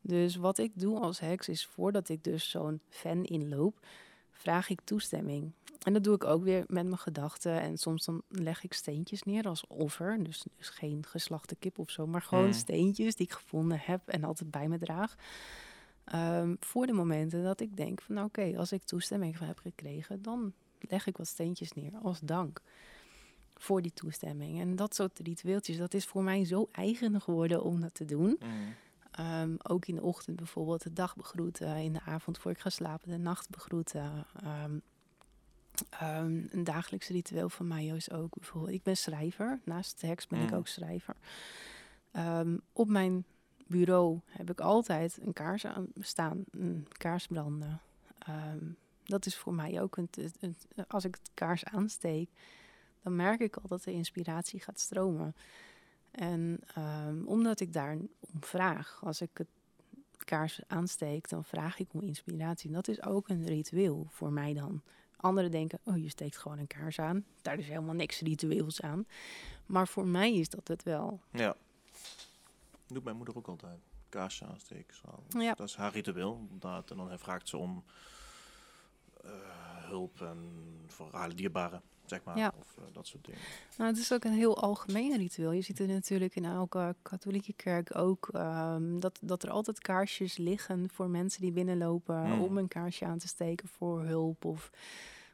[0.00, 3.86] Dus wat ik doe als heks is, voordat ik dus zo'n fan inloop,
[4.30, 5.52] vraag ik toestemming.
[5.80, 7.60] En dat doe ik ook weer met mijn gedachten.
[7.60, 10.24] En soms dan leg ik steentjes neer als offer.
[10.24, 12.52] Dus, dus geen geslachte kip of zo, maar gewoon Mm.
[12.52, 15.16] steentjes die ik gevonden heb en altijd bij me draag.
[16.10, 20.22] Ehm, voor de momenten dat ik denk van nou, oké, als ik toestemming heb gekregen,
[20.22, 22.60] dan leg ik wat steentjes neer als dank
[23.54, 24.60] voor die toestemming.
[24.60, 28.40] En dat soort ritueeltjes, dat is voor mij zo eigen geworden om dat te doen.
[28.40, 28.74] Mm.
[29.10, 32.70] Ehm, ook in de ochtend bijvoorbeeld de dag begroeten, in de avond voor ik ga
[32.70, 34.26] slapen de nacht begroeten.
[34.42, 34.78] Ehm,
[36.50, 40.40] een dagelijks ritueel van mij is ook bijvoorbeeld, ik ben schrijver, naast de heks ben
[40.40, 40.56] ik Mm.
[40.56, 41.16] ook schrijver.
[42.72, 43.24] Op mijn
[43.70, 47.80] bureau heb ik altijd een kaars aan staan, een kaars branden.
[48.18, 48.64] Ehm,
[49.04, 50.08] dat is voor mij ook een,
[50.88, 52.30] als ik het kaars aansteek,
[53.02, 55.34] dan merk ik al dat de inspiratie gaat stromen.
[56.10, 59.48] En ehm, omdat ik daar om vraag, als ik het
[60.24, 62.68] kaars aansteek, dan vraag ik om inspiratie.
[62.68, 64.82] En dat is ook een ritueel voor mij dan.
[65.16, 67.24] Anderen denken, oh, je steekt gewoon een kaars aan.
[67.42, 69.06] Daar is helemaal niks ritueels aan.
[69.66, 71.20] Maar voor mij is dat het wel.
[71.30, 71.56] Ja.
[72.92, 73.78] Doet mijn moeder ook altijd.
[74.08, 74.96] Kaarsje aansteken.
[74.96, 75.38] zo.
[75.40, 75.54] Ja.
[75.54, 76.38] Dat is haar ritueel.
[76.40, 76.90] Inderdaad.
[76.90, 77.84] En dan vraagt ze om
[79.24, 79.30] eh,
[79.88, 80.38] hulp en
[80.86, 82.36] voor haar dierbaren, zeg maar.
[82.38, 82.52] Ja.
[82.58, 83.40] Of eh, dat soort dingen.
[83.78, 85.52] Nou, het is ook een heel algemeen ritueel.
[85.52, 88.28] Je ziet het natuurlijk in elke katholieke kerk ook.
[88.32, 92.26] ehm, dat, dat er altijd kaarsjes liggen voor mensen die binnenlopen.
[92.26, 92.40] Mm.
[92.42, 94.70] Om een kaarsje aan te steken voor hulp of,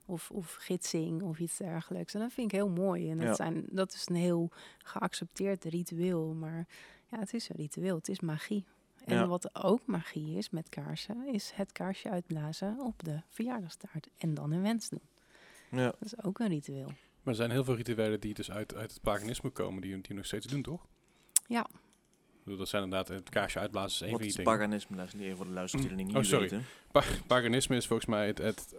[0.07, 2.15] of, of gidsing of iets dergelijks.
[2.15, 3.11] En dat vind ik heel mooi.
[3.11, 3.35] En dat, Ja.
[3.35, 6.35] zijn, dat is een heel geaccepteerd ritueel.
[6.35, 6.67] Maar
[7.11, 7.97] ja, het is een ritueel.
[7.97, 8.65] Het is magie.
[9.05, 9.27] En Ja.
[9.27, 14.09] wat ook magie is met kaarsen, is het kaarsje uitblazen op de verjaardagstaart.
[14.19, 15.01] En dan een wens doen.
[15.71, 15.85] Ja.
[15.85, 16.87] Dat is ook een ritueel.
[16.87, 20.17] Maar er zijn heel veel rituelen die dus uit, uit het paganisme komen, die, die
[20.17, 20.87] nog steeds doen, toch?
[21.47, 21.67] Ja.
[22.43, 24.59] Bedoel, Dat zijn inderdaad, het kaarsje uitblazen is één Wat van is die dingen.
[24.59, 24.97] paganisme?
[24.97, 26.49] Dat is niet even voor de luisteraars die het Oh, niet sorry.
[26.49, 26.65] weten.
[26.93, 28.75] Pa- paganisme is volgens mij het, het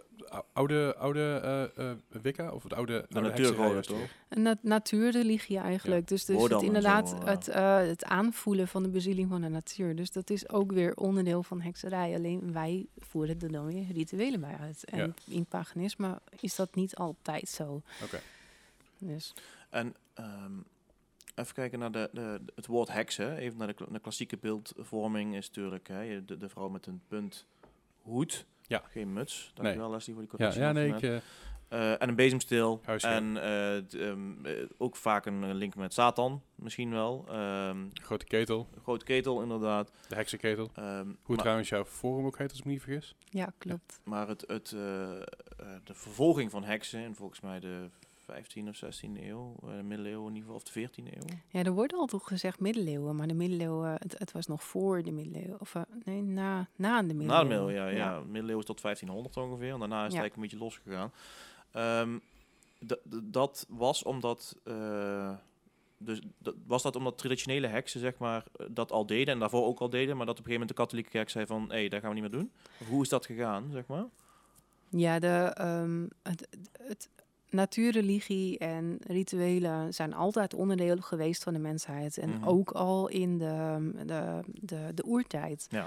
[0.52, 1.40] oude, oude
[1.76, 3.98] eh, eh, Wicca, of het oude, De oude toch?
[4.28, 6.08] Een nat natuurreligie eigenlijk.
[6.08, 9.96] Dus, dus het, inderdaad zo, het, eh, het aanvoelen van de bezieling van de natuur.
[9.96, 12.14] Dus dat is ook weer onderdeel van hekserij.
[12.14, 14.84] Alleen wij voeren er dan weer rituelen bij uit.
[14.84, 15.34] En Ja.
[15.34, 17.82] in paganisme is dat niet altijd zo.
[18.04, 18.20] Oké.
[18.98, 19.34] Dus
[19.70, 20.52] En ehm,
[21.34, 23.36] even kijken naar de, de, het woord heksen.
[23.36, 27.00] Even naar de, de klassieke beeldvorming is natuurlijk hè, je- de, de vrouw met een
[27.08, 27.46] punt
[28.02, 28.46] hoed.
[28.68, 28.82] Ja.
[28.90, 29.50] Geen muts.
[29.54, 30.62] Dankjewel Leslie voor die Ja, correctie.
[30.62, 31.22] ja, nog nee, ik,
[31.68, 32.80] eh, en een bezemsteel.
[32.84, 33.12] Huisgeel.
[33.12, 37.24] En eh, ehm, eh, ook vaak een link met Satan, misschien wel.
[37.28, 39.92] Ehm, grote ketel, grote ketel, inderdaad.
[40.08, 40.70] de heksenketel.
[40.74, 43.14] Ehm, Hoe maar, trouwens jouw forum ook heet, als ik me niet vergis.
[43.30, 44.00] ja, klopt.
[44.04, 47.88] maar het, het, de vervolging van heksen, in volgens mij de
[48.32, 51.36] 15e of 16e eeuw, eh, de middeleeuwen in ieder geval, of de 14e eeuw.
[51.48, 53.16] Ja, er wordt altijd gezegd middeleeuwen.
[53.16, 55.60] Maar de middeleeuwen, het, het was nog voor de middeleeuwen.
[55.60, 57.26] Of eh, nee, na, na de middeleeuwen.
[57.26, 58.04] Na de middeleeuwen, ja.
[58.14, 58.20] ja.
[58.20, 59.72] Middeleeuwen tot 1500 ongeveer.
[59.72, 61.10] En daarna is het eigenlijk een beetje losgegaan.
[62.86, 63.00] D-
[63.32, 64.56] dat was omdat...
[64.64, 65.30] eh,
[66.00, 69.80] dus dat, was dat omdat traditionele heksen zeg maar, dat al deden en daarvoor ook
[69.80, 71.88] al deden, maar dat op een gegeven moment de katholieke kerk zei van, hé, hey,
[71.88, 72.52] dat gaan we niet meer doen?
[72.80, 74.04] Of hoe is dat gegaan, zeg maar?
[74.88, 76.48] Ja, de, ehm, het,
[76.82, 77.08] het
[77.50, 82.18] natuurreligie en rituelen zijn altijd onderdeel geweest van de mensheid.
[82.18, 82.44] En Mhm.
[82.48, 85.66] ook al in de, de, de, de oertijd.
[85.70, 85.86] Ja.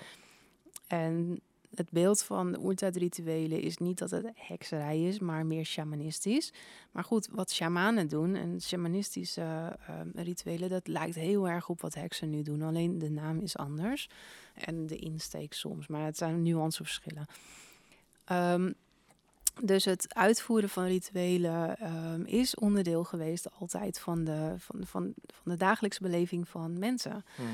[0.88, 1.40] En
[1.76, 6.54] het beeld van de oertijdrituelen is niet dat het hekserij is, maar meer shamanistisch.
[6.92, 11.94] Maar goed, wat shamanen doen en shamanistische ehm, rituelen, dat lijkt heel erg op wat
[11.94, 12.62] heksen nu doen.
[12.62, 14.10] Alleen de naam is anders
[14.54, 17.26] en de insteek soms, maar het zijn nuanceverschillen.
[18.26, 18.72] Ehm
[19.60, 25.52] Dus het uitvoeren van rituelen ehm, is onderdeel geweest altijd van de, van, van, van
[25.52, 27.26] de dagelijkse beleving van mensen.
[27.38, 27.48] Mhm.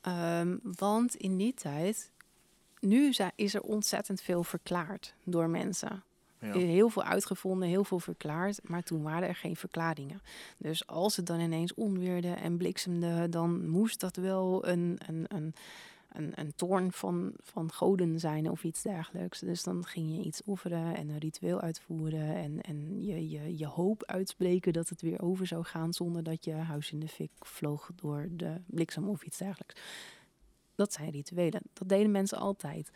[0.00, 2.10] Ehm, want in die tijd,
[2.80, 6.02] nu is er ontzettend veel verklaard door mensen.
[6.40, 6.52] Ja.
[6.52, 10.20] Is Heel veel uitgevonden, heel veel verklaard, maar toen waren er geen verklaringen.
[10.56, 15.54] Dus als het dan ineens onweerde en bliksemde, dan moest dat wel een, een, een,
[16.08, 19.40] een, een toorn van, van goden zijn of iets dergelijks.
[19.40, 23.66] Dus dan ging je iets offeren en een ritueel uitvoeren en, en je, je, je
[23.66, 27.30] hoop uitspreken dat het weer over zou gaan zonder dat je huis in de fik
[27.40, 29.80] vloog door de bliksem of iets dergelijks.
[30.74, 31.62] Dat zijn rituelen.
[31.72, 32.90] Dat deden mensen altijd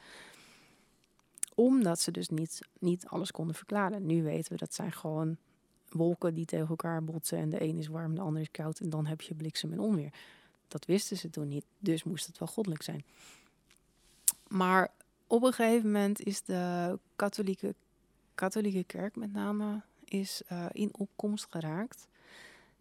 [1.55, 4.07] omdat ze dus niet, niet alles konden verklaren.
[4.07, 5.37] Nu weten we dat zijn gewoon
[5.89, 7.39] wolken die tegen elkaar botsen.
[7.39, 8.81] En de een is warm, de ander is koud.
[8.81, 10.13] En dan heb je bliksem en onweer.
[10.73, 11.65] Dat wisten ze toen niet.
[11.79, 13.05] Dus moest het wel goddelijk zijn.
[14.49, 14.91] Maar
[15.27, 17.75] op een gegeven moment is de katholieke,
[18.35, 22.09] katholieke kerk met name is, eh, in opkomst geraakt.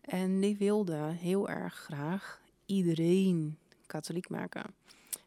[0.02, 4.74] En die wilde heel erg graag iedereen katholiek maken.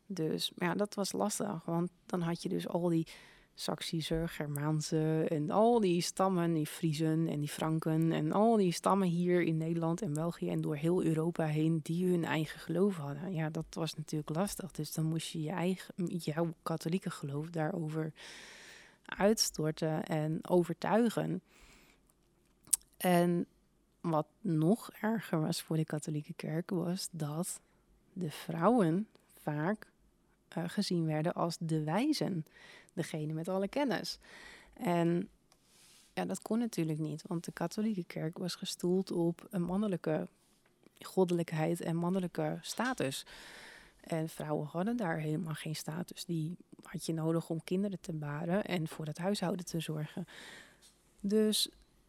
[0.07, 1.65] Dus maar ja, dat was lastig.
[1.65, 3.07] Want dan had je dus al die
[3.55, 9.09] Saksische, Germaanse en al die stammen, die Friezen en die Franken en al die stammen
[9.09, 13.35] hier in Nederland en België en door heel Europa heen die hun eigen geloof hadden.
[13.35, 14.71] Ja, dat was natuurlijk lastig.
[14.71, 18.13] Dus dan moest je je eigen, jouw katholieke geloof daarover
[19.05, 21.43] uitstorten en overtuigen.
[22.97, 23.47] En
[24.01, 27.61] wat nog erger was voor de katholieke kerk was dat
[28.13, 29.87] de vrouwen vaak
[30.49, 32.47] eh, gezien werden als de wijzen,
[32.95, 34.19] degene met alle kennis.
[34.73, 35.29] En
[36.13, 40.29] ja, dat kon natuurlijk niet, want de katholieke kerk was gestoeld op een mannelijke
[41.01, 43.27] goddelijkheid en mannelijke status.
[44.01, 46.25] En vrouwen hadden daar helemaal geen status.
[46.25, 50.27] Die had je nodig om kinderen te baren en voor het huishouden te zorgen.
[51.21, 51.69] Dus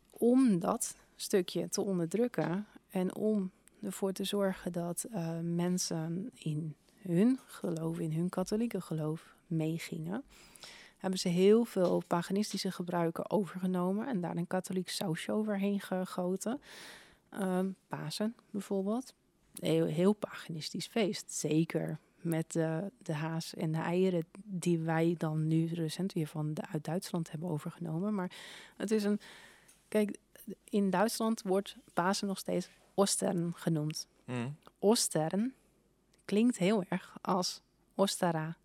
[0.10, 7.40] om dat stukje te onderdrukken en om ervoor te zorgen dat eh, mensen in hun
[7.46, 10.24] geloof, in hun katholieke geloof meegingen,
[10.98, 16.62] hebben ze heel veel paganistische gebruiken overgenomen en daar een katholiek sausje overheen gegoten.
[17.30, 19.14] Ehm, Pasen bijvoorbeeld.
[19.54, 21.32] Heel, heel paganistisch feest.
[21.32, 26.54] Zeker met de, de haas en de eieren die wij dan nu recent weer van
[26.54, 28.14] de, uit Duitsland hebben overgenomen.
[28.14, 28.32] Maar
[28.78, 29.20] het is een.
[29.88, 30.18] Kijk,
[30.64, 34.08] in Duitsland wordt Pasen nog steeds Ostern genoemd.
[34.26, 34.50] Mhm.
[34.80, 35.54] Ostern
[36.26, 37.62] klinkt heel erg als
[37.96, 38.58] Ostara.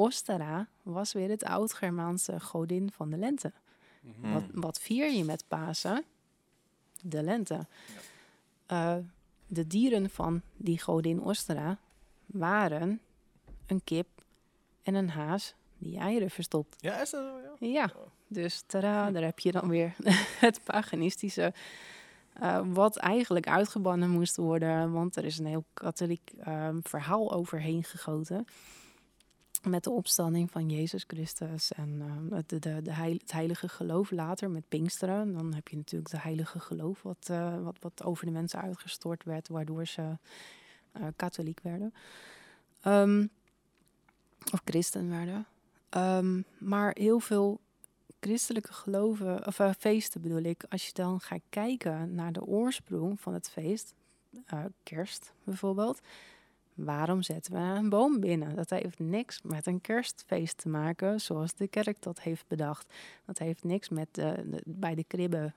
[0.00, 3.52] Ostara was weer het oud-Germaanse godin van de lente.
[4.00, 4.32] Mhm.
[4.32, 6.04] Wat, wat vier je met Pasen?
[7.02, 7.66] De lente.
[8.66, 8.96] Eh,
[9.46, 11.78] de dieren van die godin Ostera
[12.26, 13.00] waren
[13.66, 14.06] een kip
[14.82, 16.76] en een haas die eieren verstopt.
[16.78, 17.66] Ja, is dat zo?
[17.66, 17.72] Ja.
[17.72, 17.92] Ja,
[18.26, 19.94] dus tada, daar heb je dan weer
[20.46, 21.52] het paganistische.
[22.32, 27.84] eh, wat eigenlijk uitgebannen moest worden, want er is een heel katholiek ehm, verhaal overheen
[27.84, 28.46] gegoten.
[29.68, 34.10] Met de opstanding van Jezus Christus en ehm, het, de, de, heil- het heilige geloof
[34.10, 35.32] later met Pinksteren.
[35.32, 39.24] Dan heb je natuurlijk de heilige geloof, wat, eh, wat, wat over de mensen uitgestort
[39.24, 40.18] werd, waardoor ze
[40.92, 41.94] eh, katholiek werden.
[42.80, 43.26] Ehm,
[44.52, 45.46] of christen werden.
[45.88, 47.60] Ehm, maar heel veel
[48.20, 53.20] christelijke geloven, of eh, feesten bedoel ik, als je dan gaat kijken naar de oorsprong
[53.20, 53.94] van het feest,
[54.82, 56.00] kerst bijvoorbeeld,
[56.84, 58.56] waarom zetten we een boom binnen?
[58.56, 62.92] Dat heeft niks met een kerstfeest te maken, zoals de kerk dat heeft bedacht.
[63.24, 64.22] Dat heeft niks met
[64.64, 65.54] bij de kribben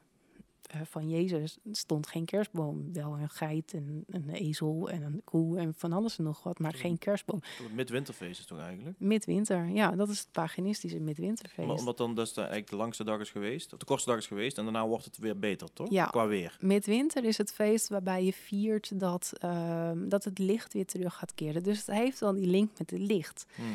[0.83, 2.93] van Jezus stond geen kerstboom.
[2.93, 6.59] Wel een geit en een ezel en een koe en van alles en nog wat,
[6.59, 7.39] maar geen kerstboom.
[7.39, 8.99] Toen Het midwinterfeest is toch eigenlijk?
[8.99, 11.59] Midwinter, ja, dat is het paganistische midwinterfeest.
[11.59, 14.19] Omdat, omdat dan dus de, eigenlijk de langste dag is geweest, of de kortste dag
[14.19, 15.89] is geweest, en daarna wordt het weer beter, toch?
[15.89, 16.05] Ja.
[16.05, 16.57] Qua weer.
[16.59, 21.33] Midwinter is het feest waarbij je viert dat, ehm, dat het licht weer terug gaat
[21.33, 21.63] keren.
[21.63, 23.45] Dus het heeft wel die link met het licht.
[23.55, 23.67] Mhm.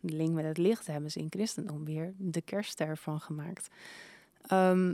[0.00, 3.68] De link met het licht hebben ze in christendom weer de kerstster van gemaakt.
[4.46, 4.92] Ehm,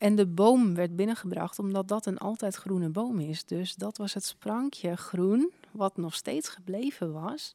[0.00, 3.44] en de boom werd binnengebracht omdat dat een altijd groene boom is.
[3.44, 7.54] Dus dat was het sprankje groen wat nog steeds gebleven was.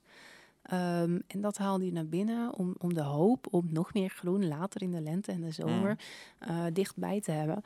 [0.61, 4.47] Ehm, en dat haalde je naar binnen om, om de hoop op nog meer groen
[4.47, 5.99] later in de lente en de zomer
[6.39, 7.63] eh, dichtbij te hebben.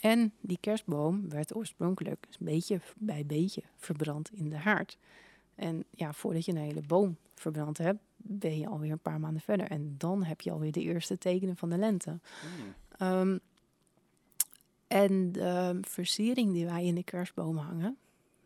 [0.00, 4.98] En die kerstboom werd oorspronkelijk dus beetje bij beetje verbrand in de haard.
[5.54, 9.42] En ja, voordat je een hele boom verbrand hebt, ben je alweer een paar maanden
[9.42, 9.66] verder.
[9.66, 12.10] En dan heb je alweer de eerste tekenen van de lente.
[12.10, 12.74] Mm.
[12.98, 13.38] Ehm,
[14.94, 17.96] en de versiering die wij in de kerstboom hangen,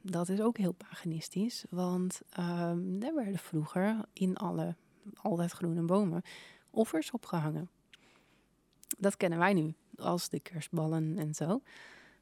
[0.01, 1.65] dat is ook heel paganistisch.
[1.71, 4.75] Want ehm er werden vroeger in alle
[5.15, 6.23] altijd groene bomen
[6.71, 7.69] offers opgehangen.
[8.99, 11.61] dat kennen wij nu als de kerstballen en zo.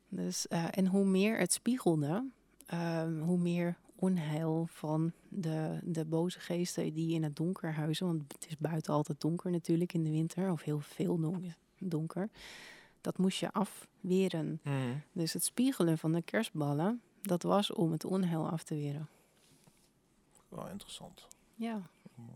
[0.08, 2.28] Dus, eh, en hoe meer het spiegelde,
[2.66, 8.06] ehm, hoe meer onheil van de, de boze geesten die in het donker huizen.
[8.06, 12.30] Want het is buiten altijd donker natuurlijk in de winter, of heel veel don- donker.
[13.06, 14.60] Dat moest je afweren.
[14.62, 14.74] Mhm.
[15.12, 19.08] Dus het spiegelen van de kerstballen, dat was om het onheil af te weren.
[20.48, 21.26] Wel interessant.
[21.54, 21.82] Ja.
[22.14, 22.30] Mooi.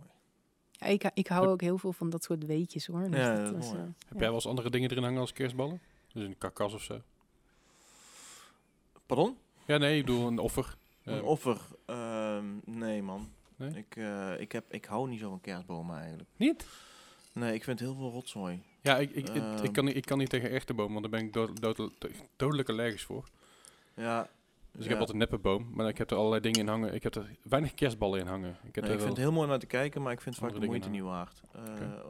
[0.70, 3.10] Ja, ik, ik hou ook heel veel van dat soort weetjes hoor.
[3.10, 3.78] Dus Ja, dat was, mooi.
[3.78, 4.18] eh, Heb ja.
[4.18, 5.80] jij wel eens andere dingen erin hangen als kerstballen?
[6.12, 7.00] Dus een karkas of zo?
[9.06, 9.36] Pardon?
[9.66, 10.76] Ja, nee, ik bedoel een offer.
[11.02, 11.60] Een Eh, offer?
[11.86, 13.28] Ehm, nee, man.
[13.56, 13.70] Nee?
[13.74, 16.28] Ik, eh, ik, heb, ik hou niet zo van kerstbomen eigenlijk.
[16.36, 16.66] Niet?
[17.32, 18.62] Nee, ik vind heel veel rotzooi.
[18.80, 19.72] Ja, ik, ik, ik, ik, Ehm.
[19.72, 21.90] kan niet, ik kan niet tegen echte bomen, want daar ben ik dood, dood,
[22.36, 23.28] dodelijk allergisch voor.
[23.94, 24.28] Ja.
[24.72, 26.94] Dus ik heb altijd een neppe boom, maar ik heb er allerlei dingen in hangen.
[26.94, 28.56] Ik heb er weinig kerstballen in hangen.
[28.62, 30.34] Ik heb Nee, ik vind het heel mooi om naar te kijken, maar ik vind
[30.36, 31.40] het vaak de moeite niet waard.
[31.52, 31.62] Eh,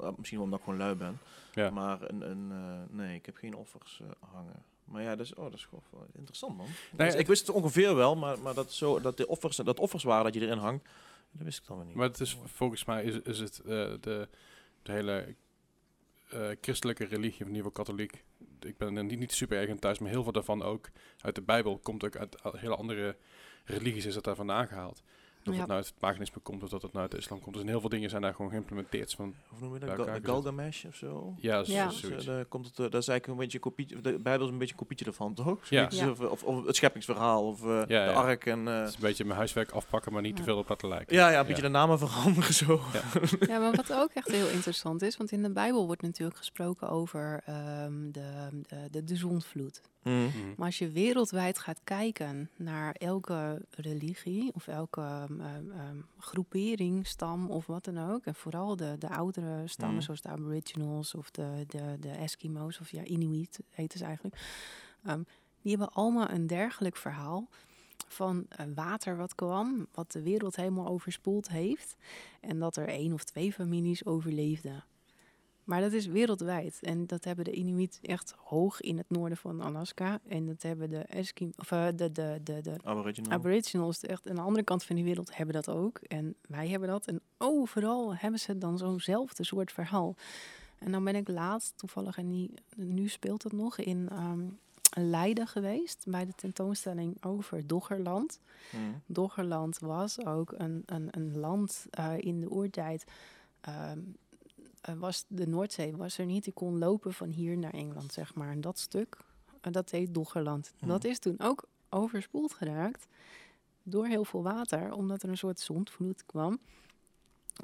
[0.02, 1.18] uh, Misschien omdat ik gewoon lui ben.
[1.52, 1.70] Ja.
[1.70, 4.64] Maar een, een, eh, nee, ik heb geen offers eh, hangen.
[4.84, 6.66] Maar ja, dat is, oh, dat is gewoon interessant, man.
[6.96, 9.80] Nee, Dus ik wist het ongeveer wel, maar, maar dat, zo, dat, de offers, dat
[9.80, 10.88] offers waren dat je erin hangt,
[11.30, 11.94] dat wist ik dan weer niet.
[11.94, 13.60] Maar het is, volgens mij is, is het
[14.02, 14.28] de,
[14.82, 15.34] de hele
[16.30, 18.24] eh, christelijke religie, of in ieder geval katholiek.
[18.60, 20.90] Ik ben er niet, niet super erg in thuis, maar heel veel daarvan ook
[21.20, 23.16] uit de Bijbel komt ook uit hele andere
[23.64, 25.02] religies is dat daar vandaan gehaald.
[25.46, 25.58] Of Ja.
[25.58, 27.54] het nou uit het paganisme komt of dat het nou uit de islam komt.
[27.54, 29.14] Dus heel veel dingen zijn daar gewoon geïmplementeerd.
[29.14, 29.88] Van, Hoe noem je dat?
[29.94, 30.24] Gal- gezet.
[30.26, 31.34] Galgamesh of zo?
[31.38, 31.86] ja, zo- Ja.
[31.86, 32.24] Dus, eh, zoiets.
[32.24, 34.58] daar komt het, eh, dat is eigenlijk een beetje een kopietje, de Bijbel is een
[34.58, 35.66] beetje een kopietje ervan, toch?
[35.68, 35.86] Ja.
[35.90, 36.10] Ja.
[36.10, 38.12] Of, of, of het scheppingsverhaal, of eh, Ja, de ja.
[38.12, 38.68] ark en...
[38.68, 41.16] eh, Het is een beetje mijn huiswerk afpakken, maar niet te veel op laten lijken.
[41.16, 42.80] ja, ja, een beetje de namen veranderen zo.
[43.48, 46.88] Ja, maar wat ook echt heel interessant is, want in de Bijbel wordt natuurlijk gesproken
[46.90, 49.80] over ehm, de, de, de, de zondvloed.
[50.02, 50.30] Mm.
[50.56, 57.06] Maar als je wereldwijd gaat kijken naar elke religie of elke ehm, ehm, ehm, groepering,
[57.06, 60.04] stam of wat dan ook, en vooral de, de oudere stammen Mhm.
[60.04, 64.40] zoals de Aboriginals of de, de, de Eskimo's of ja, Inuit heten ze eigenlijk,
[65.62, 67.48] die hebben allemaal een dergelijk verhaal
[68.08, 71.96] van eh, water wat kwam, wat de wereld helemaal overspoeld heeft
[72.40, 74.84] en dat er één of twee families overleefden.
[75.70, 76.78] Maar dat is wereldwijd.
[76.82, 80.20] En dat hebben de Inuit echt hoog in het noorden van Alaska.
[80.28, 83.32] En dat hebben de Eskim of eh, de, de, de, de Aboriginal.
[83.32, 85.98] Aboriginals echt aan de andere kant van de wereld hebben dat ook.
[85.98, 87.06] En wij hebben dat.
[87.06, 90.16] En overal hebben ze dan zo'nzelfde soort verhaal.
[90.78, 94.44] En dan ben ik laatst toevallig, en die, nu speelt het nog, in ehm,
[94.94, 96.04] Leiden geweest.
[96.08, 98.40] Bij de tentoonstelling over Doggerland.
[98.72, 99.02] Mm.
[99.06, 103.04] Doggerland was ook een, een, een land eh, in de oertijd.
[103.60, 103.90] eh,
[104.98, 106.44] was de Noordzee was er niet.
[106.44, 108.50] Die kon lopen van hier naar Engeland, zeg maar.
[108.50, 109.16] En dat stuk,
[109.60, 110.72] eh, dat heet Doggerland.
[110.84, 113.06] Dat is toen ook overspoeld geraakt
[113.82, 116.58] door heel veel water, omdat er een soort zondvloed kwam.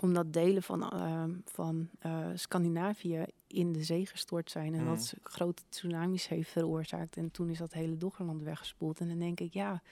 [0.00, 5.62] Omdat delen van, ehm, van eh, Scandinavië in de zee gestort zijn en dat grote
[5.68, 7.16] tsunamis heeft veroorzaakt.
[7.16, 9.00] En toen is dat hele Doggerland weggespoeld.
[9.00, 9.82] En dan denk ik, ja,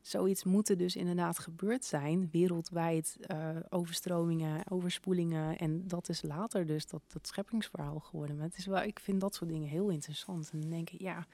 [0.00, 5.58] zoiets moet er dus inderdaad gebeurd zijn, wereldwijd, eh, overstromingen, overspoelingen.
[5.58, 8.36] En dat is later dus dat, dat scheppingsverhaal geworden.
[8.36, 10.50] Maar het is wel, ik vind dat soort dingen heel interessant.
[10.52, 11.26] En dan denk ik, ja,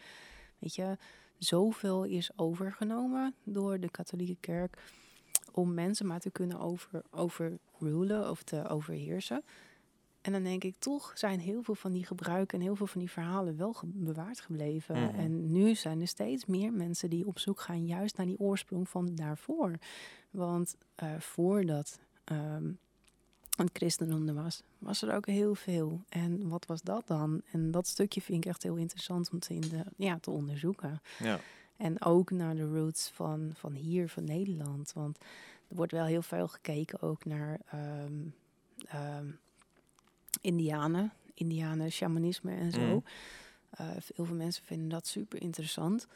[0.58, 0.96] weet je,
[1.38, 4.82] zoveel is overgenomen door de katholieke kerk
[5.52, 9.42] om mensen maar te kunnen over, overrulen of te overheersen.
[10.26, 13.00] En dan denk ik, toch zijn heel veel van die gebruiken en heel veel van
[13.00, 15.02] die verhalen wel ge- bewaard gebleven.
[15.02, 15.14] Mhm.
[15.14, 18.88] En nu zijn er steeds meer mensen die op zoek gaan juist naar die oorsprong
[18.88, 19.72] van daarvoor.
[20.30, 22.70] Want eh, voordat ehm
[23.56, 26.00] het christendom er was, was er ook heel veel.
[26.08, 27.42] En wat was dat dan?
[27.52, 31.00] En dat stukje vind ik echt heel interessant om te, in de, ja, te onderzoeken.
[31.18, 31.38] Ja.
[31.76, 34.92] En ook naar de roots van, van hier, van Nederland.
[34.92, 35.18] Want
[35.68, 38.12] er wordt wel heel veel gekeken ook naar ehm,
[38.86, 39.26] ehm,
[40.40, 42.80] Indianen, Indianen, shamanisme en zo.
[42.80, 42.98] Mhm.
[43.70, 46.06] Eh, heel veel mensen vinden dat super interessant.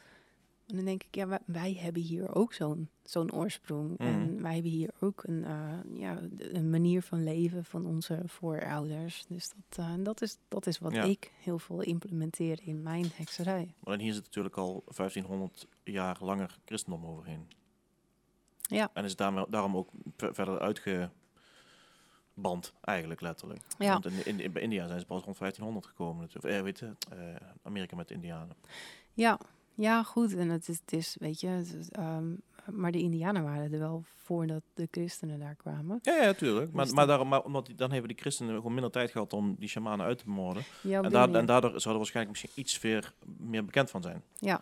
[0.67, 3.89] En dan denk ik, ja, wij, wij hebben hier ook zo'n zo'n oorsprong.
[3.97, 4.01] Mhm.
[4.07, 9.25] En wij hebben hier ook een, eh, ja, een manier van leven van onze voorouders.
[9.27, 11.03] Dus dat, eh, dat, is, dat is wat Ja.
[11.03, 13.73] ik heel veel implementeer in mijn hekserij.
[13.83, 17.47] Maar hier zit natuurlijk al 1500 jaar langer christendom overheen.
[18.61, 18.89] Ja.
[18.93, 20.59] En is daarom, daarom ook ver- verder
[22.35, 23.61] uitgeband, eigenlijk letterlijk.
[23.77, 23.91] Ja.
[23.99, 26.29] Want in, in, India zijn ze pas rond 1500 gekomen.
[26.35, 27.17] Of, eh, weet je, eh,
[27.63, 28.55] Amerika met de Indianen.
[29.13, 29.39] Ja,
[29.73, 30.35] ja, goed.
[30.35, 32.33] En het is, het is weet je, is, ehm,
[32.71, 35.99] maar de Indianen waren er wel voordat de christenen daar kwamen.
[36.01, 36.71] Ja, ja, tuurlijk.
[36.71, 39.11] Maar, Dus maar, dat- daarom, maar omdat die, dan hebben die christenen gewoon minder tijd
[39.11, 40.63] gehad om die shamanen uit te moorden.
[40.81, 42.81] Ja, En, daar, en daardoor zou er waarschijnlijk misschien iets
[43.37, 44.23] meer bekend van zijn.
[44.39, 44.61] Ja.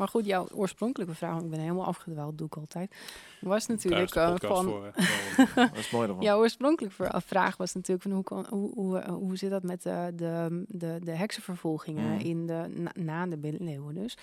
[0.00, 2.94] Maar goed, jouw oorspronkelijke vraag, want ik ben helemaal afgedwaald, doe ik altijd,
[3.40, 4.64] was natuurlijk eh, podcast van...
[4.64, 5.54] voor, hè.
[5.54, 6.22] Dat is mooi ervan.
[6.28, 9.62] Jouw oorspronkelijke vra- vraag was natuurlijk van hoe, kan, hoe, hoe, eh, hoe zit dat
[9.62, 12.18] met de, de, de, de heksenvervolgingen Mm.
[12.18, 14.16] in de, na, na de middeleeuwen dus.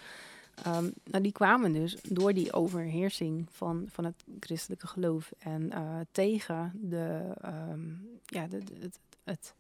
[0.63, 5.99] Ehm, nou, die kwamen dus door die overheersing van, van het christelijke geloof en eh,
[6.11, 7.79] tegen de, ehm,
[8.25, 9.53] ja, de, de- het, het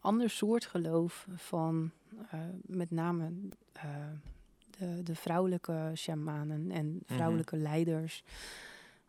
[0.00, 1.90] ander soort geloof van
[2.30, 3.32] eh, met name
[3.72, 3.82] eh,
[4.78, 8.24] de, de vrouwelijke shamanen en vrouwelijke leiders.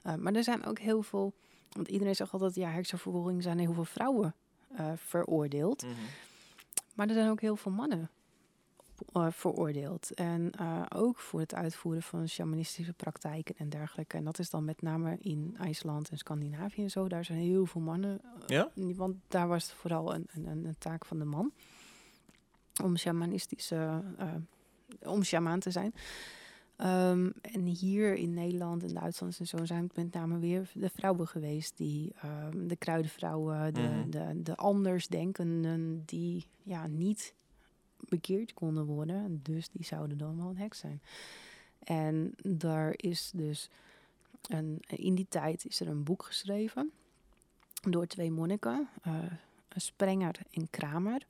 [0.06, 1.34] Eh, maar er zijn ook heel veel,
[1.70, 4.36] want iedereen zegt altijd, ja, heksenvervolging zijn heel veel vrouwen
[4.76, 5.84] eh, veroordeeld.
[5.84, 5.94] Mhm.
[6.96, 8.10] Maar er zijn ook heel veel mannen
[9.14, 10.14] eh, veroordeeld.
[10.14, 10.52] En
[10.94, 14.18] ook voor het uitvoeren van shamanistische praktijken en dergelijke.
[14.18, 17.08] En dat is dan met name in IJsland en Scandinavië en zo.
[17.08, 18.22] Daar zijn heel veel mannen.
[18.46, 18.72] Ja?
[18.76, 21.52] Want daar was het vooral een, een, een, taak van de man.
[22.84, 24.04] Om shamanistische...
[25.04, 25.94] om shamaan te zijn.
[26.76, 30.90] Ehm, en hier in Nederland en Duitsland en zo zijn het met name weer de
[30.90, 31.78] vrouwen geweest.
[31.78, 34.10] Die, ehm, de kruidenvrouwen, de, Mhm.
[34.10, 37.34] de, de andersdenkenden die ja, niet
[38.10, 39.40] bekeerd konden worden.
[39.44, 41.02] Dus die zouden dan wel een heks zijn.
[41.80, 43.70] En daar is dus
[44.50, 46.92] een, in die tijd is er een boek geschreven
[47.90, 49.14] door twee monniken, eh,
[49.76, 51.26] Sprenger en Kramer.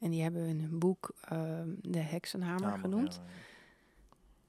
[0.00, 3.14] En die hebben hun boek ehm, De Heksenhamer Ja, genoemd.
[3.14, 3.38] ja, ja.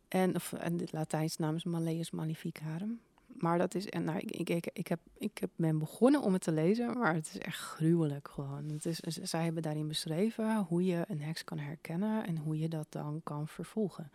[0.08, 3.00] En, of, en de Latijns naam is Malleus Maleficarum.
[3.28, 6.34] Maar dat is, en nou, ik, ik, ik, ik, heb, ik heb, ben begonnen om
[6.34, 8.70] het te lezen, maar het is echt gruwelijk gewoon.
[8.70, 12.68] Het is, zij hebben daarin beschreven hoe je een heks kan herkennen en hoe je
[12.70, 14.12] dat dan kan vervolgen.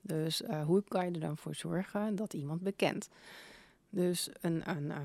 [0.00, 3.08] Dus eh, hoe kan je er dan voor zorgen dat iemand bekent?
[3.90, 5.00] Dus een, een eh,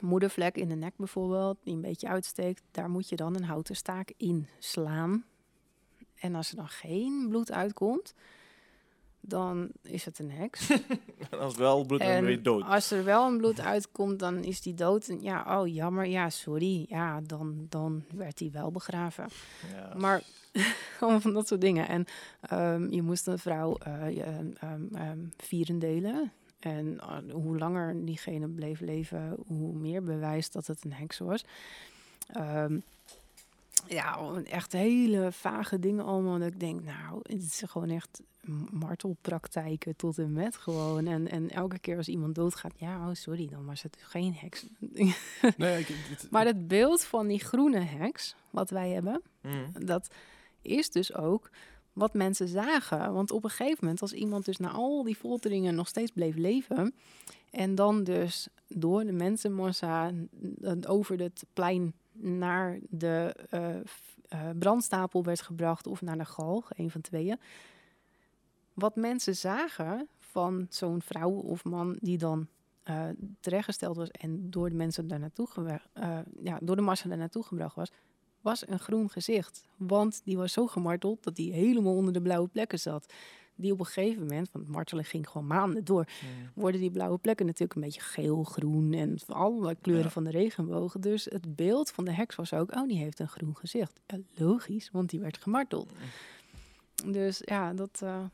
[0.00, 3.76] moedervlek in de nek bijvoorbeeld, die een beetje uitsteekt, daar moet je dan een houten
[3.76, 5.24] staak in slaan.
[6.14, 8.14] En als er dan geen bloed uitkomt,
[9.20, 10.70] dan is het een heks.
[11.30, 12.62] En als wel bloed, dan ben je En dood.
[12.62, 15.08] als er wel een bloed uitkomt, dan is die dood.
[15.08, 16.86] En ja, oh jammer, ja, sorry.
[16.88, 19.28] Ja, dan, dan werd hij wel begraven.
[19.72, 19.94] Ja.
[19.96, 20.22] Maar
[21.00, 21.88] allemaal van dat soort dingen.
[21.88, 22.04] En
[22.40, 26.32] ehm, je moest een vrouw eh, je, ehm, ehm, vieren delen.
[26.64, 31.44] En eh, hoe langer diegene bleef leven, hoe meer bewijs dat het een heks was.
[32.28, 32.78] Ehm,
[33.88, 36.38] ja, echt hele vage dingen allemaal.
[36.38, 38.22] Dat ik denk, nou, het is gewoon echt
[38.70, 41.06] martelpraktijken tot en met gewoon.
[41.06, 44.66] En, en elke keer als iemand doodgaat, ja, oh sorry, dan was het geen heks.
[45.56, 49.86] Nee, ik, het- maar het beeld van die groene heks, wat wij hebben, Mhm.
[49.86, 50.08] dat
[50.62, 51.50] is dus ook
[51.94, 53.12] wat mensen zagen.
[53.12, 56.36] Want op een gegeven moment, als iemand dus na al die folteringen nog steeds bleef
[56.36, 56.94] leven...
[57.50, 60.10] en dan dus door de mensenmassa
[60.86, 63.76] over het plein naar de eh,
[64.28, 65.86] eh, brandstapel werd gebracht...
[65.86, 67.38] of naar de galg, een van tweeën.
[68.72, 72.46] Wat mensen zagen van zo'n vrouw of man die dan
[72.82, 73.08] eh,
[73.40, 74.10] terechtgesteld was...
[74.10, 75.80] en door de mensen daar naartoe
[76.42, 77.90] ja, door de massa daar naartoe gebracht was
[78.44, 79.64] was een groen gezicht.
[79.76, 83.12] Want die was zo gemarteld dat hij helemaal onder de blauwe plekken zat.
[83.56, 86.06] Die op een gegeven moment, want het martelen ging gewoon maanden door,
[86.54, 90.10] worden die blauwe plekken natuurlijk een beetje geel, groen en alle kleuren Ja.
[90.10, 90.96] van de regenboog.
[90.98, 94.00] Dus het beeld van de heks was ook, oh, die heeft een groen gezicht.
[94.06, 95.92] Ja, logisch, want die werd gemarteld.
[97.06, 98.00] Dus ja, dat.
[98.02, 98.24] eh,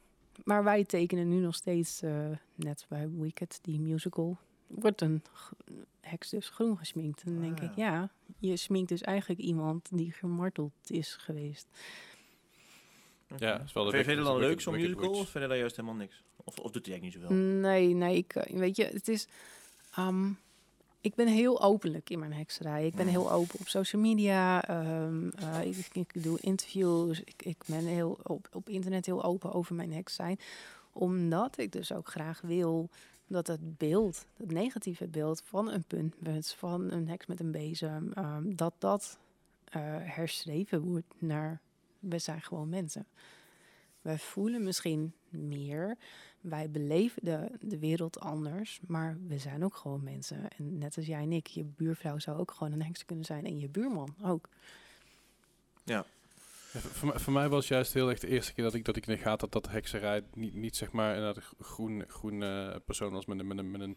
[0.44, 4.38] maar wij tekenen nu nog steeds, eh, net bij Wicked, die musical,
[4.70, 5.22] wordt een
[6.00, 7.22] heks dus groen gesminkt.
[7.22, 11.66] En dan denk Ah, ik, ja, je sminkt dus eigenlijk iemand die gemarteld is geweest.
[13.38, 15.10] Ja, is wel de Vind je dat dan leuk, zo'n musical?
[15.10, 16.22] Of vind je dat juist helemaal niks?
[16.44, 17.44] Of, of doet hij eigenlijk niet zoveel?
[17.60, 19.26] Nee, nee, ik, eh, weet je, het is.
[19.94, 20.30] ehm,
[21.00, 22.86] ik ben heel openlijk in mijn hekserij.
[22.86, 24.64] Ik ben heel open op social media.
[24.68, 27.20] ehm, eh, ik, ik doe interviews.
[27.20, 30.38] Ik, ik ben heel op, op internet heel open over mijn heks zijn.
[30.92, 32.88] Omdat ik dus ook graag wil
[33.30, 38.12] dat het beeld, het negatieve beeld van een puntmuts, van een heks met een bezem,
[38.12, 39.18] ehm, dat dat
[39.64, 41.60] eh, herschreven wordt naar
[41.98, 43.06] we zijn gewoon mensen.
[44.02, 45.96] Wij voelen misschien meer,
[46.40, 50.48] wij beleven de, de wereld anders, maar we zijn ook gewoon mensen.
[50.56, 53.46] En net als jij en ik, je buurvrouw zou ook gewoon een heks kunnen zijn
[53.46, 54.48] en je buurman ook.
[55.84, 56.04] Ja,
[56.78, 58.96] voor, voor mij- voor mij was juist heel erg de eerste keer dat ik, dat
[58.96, 62.76] ik in de gaten had dat hekserij niet, niet zeg maar een groen, groen eh,
[62.84, 63.96] persoon was met een, met een, met een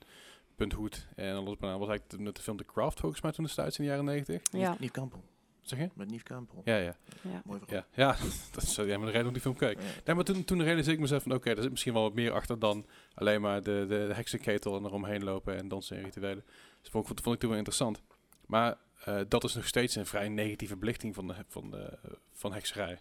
[0.55, 1.57] punthoed en alles.
[1.59, 4.05] Maar was eigenlijk de, de film The Craft volgens mij toen destijds in de jaren
[4.05, 4.41] negentig.
[4.51, 5.23] Ja, Nief, Nief Kampel.
[5.62, 5.89] Zeg je?
[5.93, 6.62] Met Nief Kampel.
[6.65, 6.95] Ja, ja.
[7.21, 7.41] ja.
[7.45, 7.85] Mooi verhaal.
[7.95, 8.15] Ja, ja
[8.54, 9.77] dat is ja, maar de reden om die film keek.
[9.79, 9.83] Ja.
[10.06, 12.31] Nee, maar toen, toen realiseerde ik mezelf van oké, er zit misschien wel wat meer
[12.31, 16.43] achter dan alleen maar de, de, de heksenketel en eromheen lopen en dansen en rituelen.
[16.81, 18.02] Dus vond, ik- vond ik toen wel interessant.
[18.45, 21.97] Maar eh, dat is nog steeds een vrij negatieve belichting van, de, van, de,
[22.33, 22.99] van hekserij.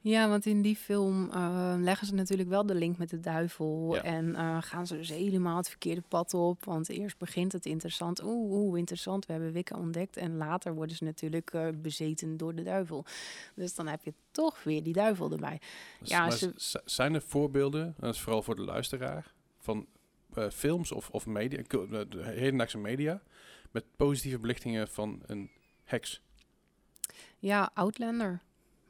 [0.00, 3.94] Ja, want in die film eh, leggen ze natuurlijk wel de link met de duivel.
[3.94, 4.02] Ja.
[4.02, 6.64] En eh, gaan ze dus helemaal het verkeerde pad op.
[6.64, 8.22] Want eerst begint het interessant.
[8.22, 9.26] Oeh, oeh, interessant.
[9.26, 10.16] We hebben Wicca ontdekt.
[10.16, 13.04] En later worden ze natuurlijk bezeten door de duivel.
[13.54, 15.60] Dus dan heb je toch weer die duivel erbij.
[16.00, 19.86] Dus- Ja, ze- zijn er voorbeelden, en dat is vooral voor de luisteraar, van
[20.52, 21.62] films of, of media,
[22.18, 23.22] hedendaagse media,
[23.70, 25.50] met positieve belichtingen van een
[25.84, 26.22] heks?
[27.38, 28.40] Ja, Outlander.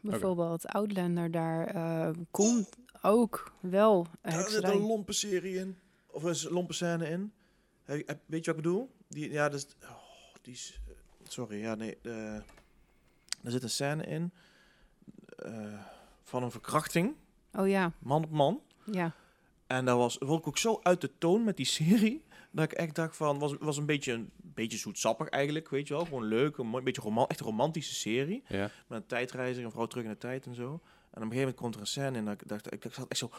[0.00, 2.68] Bijvoorbeeld, Outlander, daar eh, komt
[3.02, 5.78] ook wel Daar zit een lompe serie in.
[6.06, 7.32] Of een lompe scène in.
[7.84, 8.90] Weet je wat ik bedoel?
[9.08, 9.66] Die, ja, dat is...
[9.82, 9.90] Oh,
[10.42, 10.80] die is...
[10.88, 10.94] eh,
[11.28, 11.98] Sorry, ja, nee.
[12.02, 12.34] eh,
[13.42, 14.32] er zit een scène in.
[15.36, 15.80] eh,
[16.22, 17.14] van een verkrachting.
[17.52, 18.60] Oh ja, Man op man.
[18.84, 19.12] ja.
[19.66, 22.24] En daar was, word ik ook zo uit de toon met die serie.
[22.50, 24.30] Dat ik echt dacht van, was, was een beetje een
[24.62, 26.04] beetje zoetsappig eigenlijk, weet je wel.
[26.04, 28.42] Gewoon leuk, een mooi- beetje roman, echt een romantische serie.
[28.48, 28.70] Ja.
[28.86, 30.62] Met een tijdreiziger, een vrouw terug in de tijd en zo.
[30.64, 30.80] En op
[31.14, 33.30] een gegeven moment komt er een scène dat ik dacht, ik, ik zat echt zo,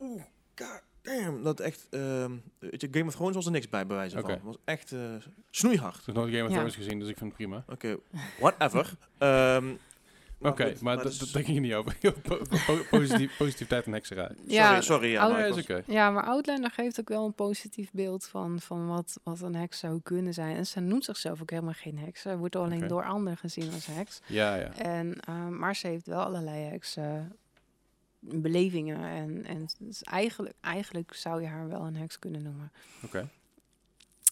[0.00, 0.22] oeh,
[0.56, 1.42] god damn.
[1.42, 4.30] Dat echt, ehm, weet je, Game of Thrones was er niks bij, bij wijze van.
[4.30, 5.00] Het was echt eh,
[5.50, 5.98] snoeihard.
[5.98, 6.54] Ik heb nog Game of Ja.
[6.54, 7.64] Thrones gezien, dus ik vind het prima.
[7.68, 7.96] Oké,
[8.40, 8.92] whatever.
[9.18, 9.74] Ehm,
[10.40, 11.96] Oké, maar dat dat is- daar ging je niet over.
[12.22, 14.30] Po- po- positief, positiviteit en hekserij.
[14.46, 15.10] ja Sorry, sorry.
[15.10, 15.82] Ja, Oh, maar oké.
[15.86, 19.78] Ja, maar Outlander geeft ook wel een positief beeld van, van wat, wat een heks
[19.78, 20.56] zou kunnen zijn.
[20.56, 22.20] En ze noemt zichzelf ook helemaal geen heks.
[22.20, 24.20] Ze wordt alleen door anderen gezien als heks.
[24.26, 24.72] Ja, ja.
[24.74, 27.12] En, eh, maar ze heeft wel allerlei heks eh,
[28.20, 28.98] belevingen.
[29.04, 32.72] En, en dus eigenlijk, eigenlijk zou je haar wel een heks kunnen noemen.
[33.04, 33.28] Oké.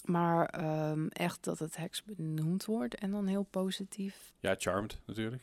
[0.05, 4.33] Maar ehm, echt dat het heks benoemd wordt en dan heel positief.
[4.41, 5.43] Ja, Charmed natuurlijk.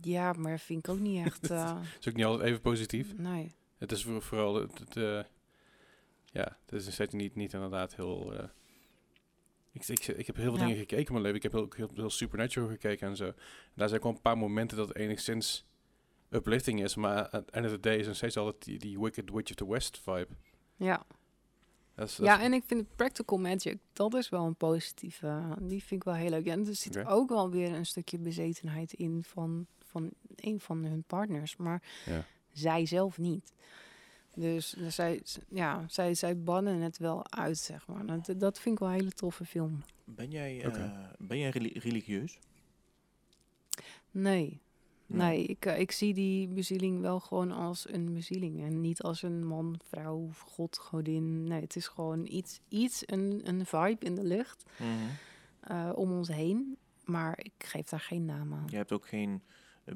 [0.00, 1.50] Ja, maar vind ik ook niet echt...
[1.50, 3.16] eh, is ook niet altijd even positief.
[3.16, 3.54] nee.
[3.78, 4.94] Het is voor- vooral het, het,
[6.24, 8.34] ja, het is steeds niet, niet inderdaad heel.
[8.34, 8.44] eh,
[9.72, 10.60] ik, ik, ik heb heel veel Ja.
[10.60, 11.36] dingen gekeken in mijn leven.
[11.36, 13.24] Ik heb heel, heel, heel Supernatural gekeken en zo.
[13.26, 13.34] En
[13.74, 15.66] daar zijn gewoon een paar momenten dat het enigszins
[16.30, 19.00] uplifting is, maar aan het einde of the day is er steeds altijd die, die
[19.00, 20.28] Wicked Witch of the West vibe.
[20.76, 21.06] Ja.
[21.98, 25.42] Dat is, dat Ja, is- en ik vind practical magic, dat is wel een positieve.
[25.60, 26.46] Die vind ik wel heel leuk.
[26.46, 31.02] En er zit ook wel weer een stukje bezetenheid in van, van een van hun
[31.06, 31.56] partners.
[31.56, 32.24] Maar ja.
[32.52, 33.52] zij zelf niet.
[34.34, 38.06] Dus dus zij, ja, zij, zij bannen het wel uit, zeg maar.
[38.06, 39.82] Dat, dat vind ik wel een hele toffe film.
[40.04, 42.38] Ben jij, eh, ben jij reli- religieus?
[44.10, 44.60] Nee,
[45.16, 45.44] Nee.
[45.44, 48.62] ik, eh, ik zie die bezieling wel gewoon als een bezieling.
[48.62, 51.44] En niet als een man, vrouw, god, godin.
[51.44, 54.88] Nee, het is gewoon iets, iets een, een vibe in de lucht Mhm.
[55.60, 56.76] eh, om ons heen.
[57.04, 58.66] Maar ik geef daar geen naam aan.
[58.70, 59.42] Je hebt ook geen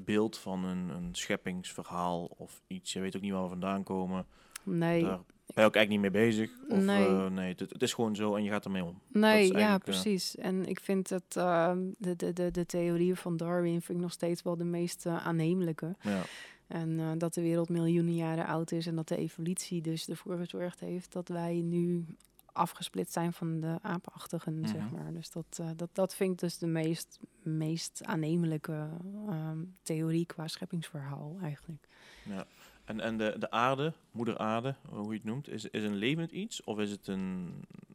[0.00, 2.92] beeld van een, een scheppingsverhaal of iets.
[2.92, 4.26] Je weet ook niet waar we vandaan komen.
[4.62, 5.20] Nee, Daar
[5.54, 6.50] ben je ook eigenlijk niet mee bezig.
[6.68, 7.06] Of, Nee.
[7.06, 8.98] eh, nee het, het is gewoon zo en je gaat ermee om.
[9.08, 10.36] Dat nee ja, eh, precies.
[10.36, 14.12] En ik vind het, ehm, de, de, de, de theorieën van Darwin vind ik nog
[14.12, 15.96] steeds wel de meest eh, aannemelijke.
[16.00, 16.22] Ja.
[16.66, 20.80] En dat de wereld miljoenen jaren oud is en dat de evolutie dus ervoor gezorgd
[20.80, 22.04] heeft dat wij nu
[22.52, 24.94] afgesplitst zijn van de aapachtigen, zeg Mhm.
[24.94, 25.12] maar.
[25.12, 28.88] Dus dat, dat, dat vind ik dus de meest, meest aannemelijke
[29.28, 31.88] ehm, theorie qua scheppingsverhaal eigenlijk.
[32.24, 32.46] ja.
[32.84, 36.30] En, en de, de aarde, moeder aarde, hoe je het noemt, is, is een levend
[36.30, 36.64] iets?
[36.64, 37.52] Of is het een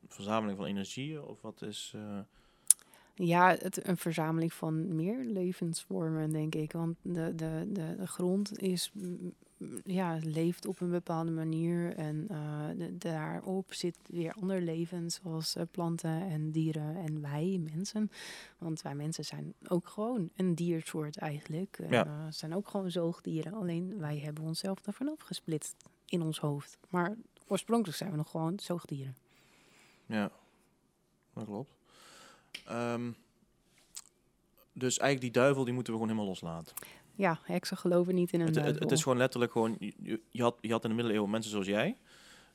[0.08, 1.22] verzameling van energieën?
[1.22, 1.94] Of wat is...
[1.96, 2.20] eh,
[3.16, 6.72] Ja, het, een verzameling van meer levensvormen, denk ik.
[6.72, 8.92] Want de, de, de, grond is,
[9.84, 11.96] ja, leeft op een bepaalde manier.
[11.96, 17.62] En eh, de- daarop zit weer ander leven, zoals eh, planten en dieren en wij,
[17.74, 18.12] mensen.
[18.58, 21.78] Want wij mensen zijn ook gewoon een diersoort eigenlijk.
[21.80, 22.06] En, Ja.
[22.06, 23.54] eh, zijn ook gewoon zoogdieren.
[23.54, 26.78] Alleen wij hebben onszelf daarvan afgesplitst in ons hoofd.
[26.90, 27.16] Maar
[27.48, 29.16] oorspronkelijk zijn we nog gewoon zoogdieren.
[30.06, 30.32] Ja,
[31.34, 31.72] dat klopt.
[32.66, 33.12] Ehm,
[34.74, 36.74] dus eigenlijk die duivel, die moeten we gewoon helemaal loslaten.
[37.18, 38.84] Ja, heksen geloven niet in een Het, het, duivel.
[38.84, 39.76] het is gewoon letterlijk gewoon...
[39.80, 41.98] Je, had, je had in de middeleeuwen mensen zoals jij,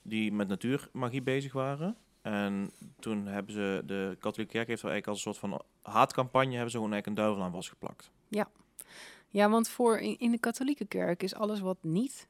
[0.02, 1.96] die met natuurmagie bezig waren.
[2.22, 6.52] En toen hebben ze, de katholieke kerk heeft er eigenlijk als een soort van haatcampagne,
[6.52, 8.10] hebben ze gewoon eigenlijk een duivel aan vastgeplakt.
[9.32, 12.26] Ja, want voor in, in de katholieke kerk is alles wat niet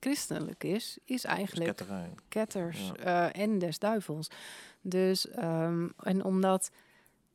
[0.00, 1.84] christelijk is, is eigenlijk
[2.28, 4.30] ketters eh, en des duivels.
[4.80, 6.70] Dus, ehm, en omdat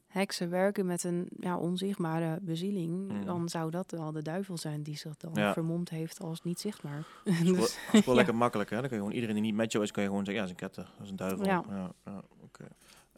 [0.07, 3.25] heksen werken met een ja, onzichtbare bezieling, Mhm.
[3.25, 5.53] dan zou dat wel de duivel zijn die zich dan Ja.
[5.53, 7.05] vermomd heeft als niet zichtbaar.
[7.23, 8.75] Dat is wel, dus, dat is wel lekker makkelijk, hè?
[8.75, 10.49] Dan kun je gewoon iedereen die niet met jou is, kan je gewoon zeggen, ja,
[10.49, 11.45] dat is een ketter, dat is een duivel.
[11.45, 11.63] Ja.
[12.05, 12.21] ja,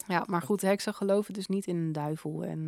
[0.07, 2.43] ja, maar goed, heksen geloven dus niet in een duivel.
[2.43, 2.65] En,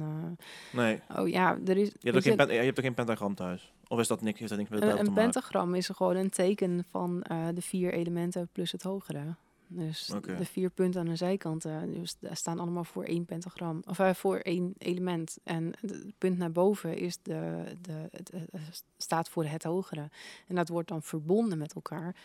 [0.72, 1.92] Nee, eh, oh ja, er is...
[2.00, 3.74] je hebt, geen je, pen- je hebt ook geen pentagram thuis.
[3.88, 5.42] Of is dat niks, heeft dat niks met de Een, duivel een te maken?
[5.42, 9.36] pentagram is gewoon een teken van eh, de vier elementen plus het hogere.
[9.74, 14.00] Dus de vier punten aan de zijkanten, dus daar staan allemaal voor één pentagram, of
[14.00, 15.38] eh, voor één element.
[15.44, 20.10] En het punt naar boven is de, de, het, het staat voor het hogere.
[20.48, 22.16] En dat wordt dan verbonden met elkaar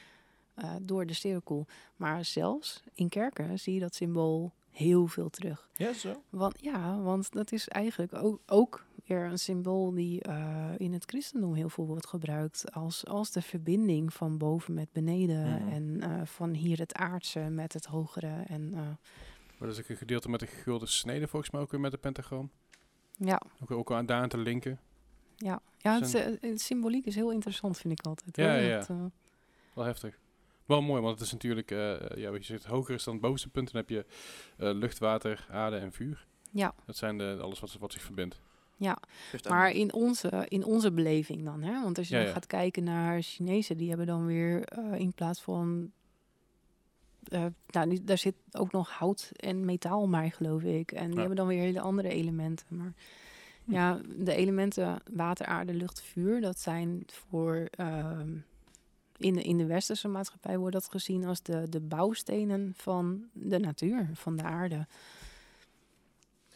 [0.54, 1.66] eh, door de cirkel.
[1.96, 5.68] Maar zelfs in kerken zie je dat symbool heel veel terug.
[5.74, 6.22] Ja, zo.
[6.30, 11.04] Want ja, want dat is eigenlijk ook, ook weer een symbool die eh, in het
[11.06, 15.68] christendom heel veel wordt gebruikt als, als de verbinding van boven met beneden Mhm.
[15.68, 18.42] en eh, van hier het aardse met het hogere.
[18.46, 21.80] En Maar dat is ook een gedeelte met de gulden snede volgens mij ook weer
[21.80, 22.50] met de pentagram.
[23.16, 24.80] ja, Ook, ook aan daar aan te linken.
[25.36, 26.00] ja, ja
[26.40, 28.36] het, symboliek is heel interessant, vind ik altijd.
[28.36, 28.78] Ja, ja.
[28.78, 28.88] Het,
[29.74, 30.18] Wel heftig.
[30.64, 33.48] Wel mooi, want het is natuurlijk, ja, wat je zegt, hoger is dan het bovenste
[33.48, 33.72] punt.
[33.72, 34.04] Dan heb je
[34.74, 36.26] lucht, water, aarde en vuur.
[36.50, 36.74] Ja.
[36.86, 38.40] Dat zijn de, alles wat, wat zich verbindt.
[39.30, 41.82] Geeft maar in onze, in onze beleving dan, hè?
[41.82, 42.34] Want als je Ja, dan ja.
[42.34, 45.90] gaat kijken naar Chinezen, die hebben dan weer eh, in plaats van.
[47.28, 50.92] eh, nou, die- daar zit ook nog hout en metaal bij, geloof ik.
[50.92, 51.18] En die Ja.
[51.18, 52.66] hebben dan weer hele andere elementen.
[52.68, 52.92] Maar
[53.64, 57.68] ja, de elementen water, aarde, lucht, vuur, dat zijn voor.
[57.70, 58.30] ehm,
[59.16, 63.58] in, de, in de westerse maatschappij wordt dat gezien als de, de bouwstenen van de
[63.58, 64.86] natuur, van de aarde.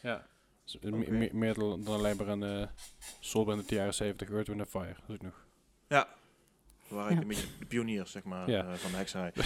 [0.01, 0.25] Ja.
[0.71, 2.67] Dus, eh, me- me- meer dan dan alleen maar een uh,
[3.19, 4.95] soulband uit de jaren 70, Earth, Wind Fire.
[5.07, 5.45] Dat is nog.
[5.87, 6.07] Ja.
[6.87, 7.21] We waren Ja.
[7.21, 8.65] een beetje de pioniers, zeg maar, Ja.
[8.65, 9.31] eh, van de hekserij.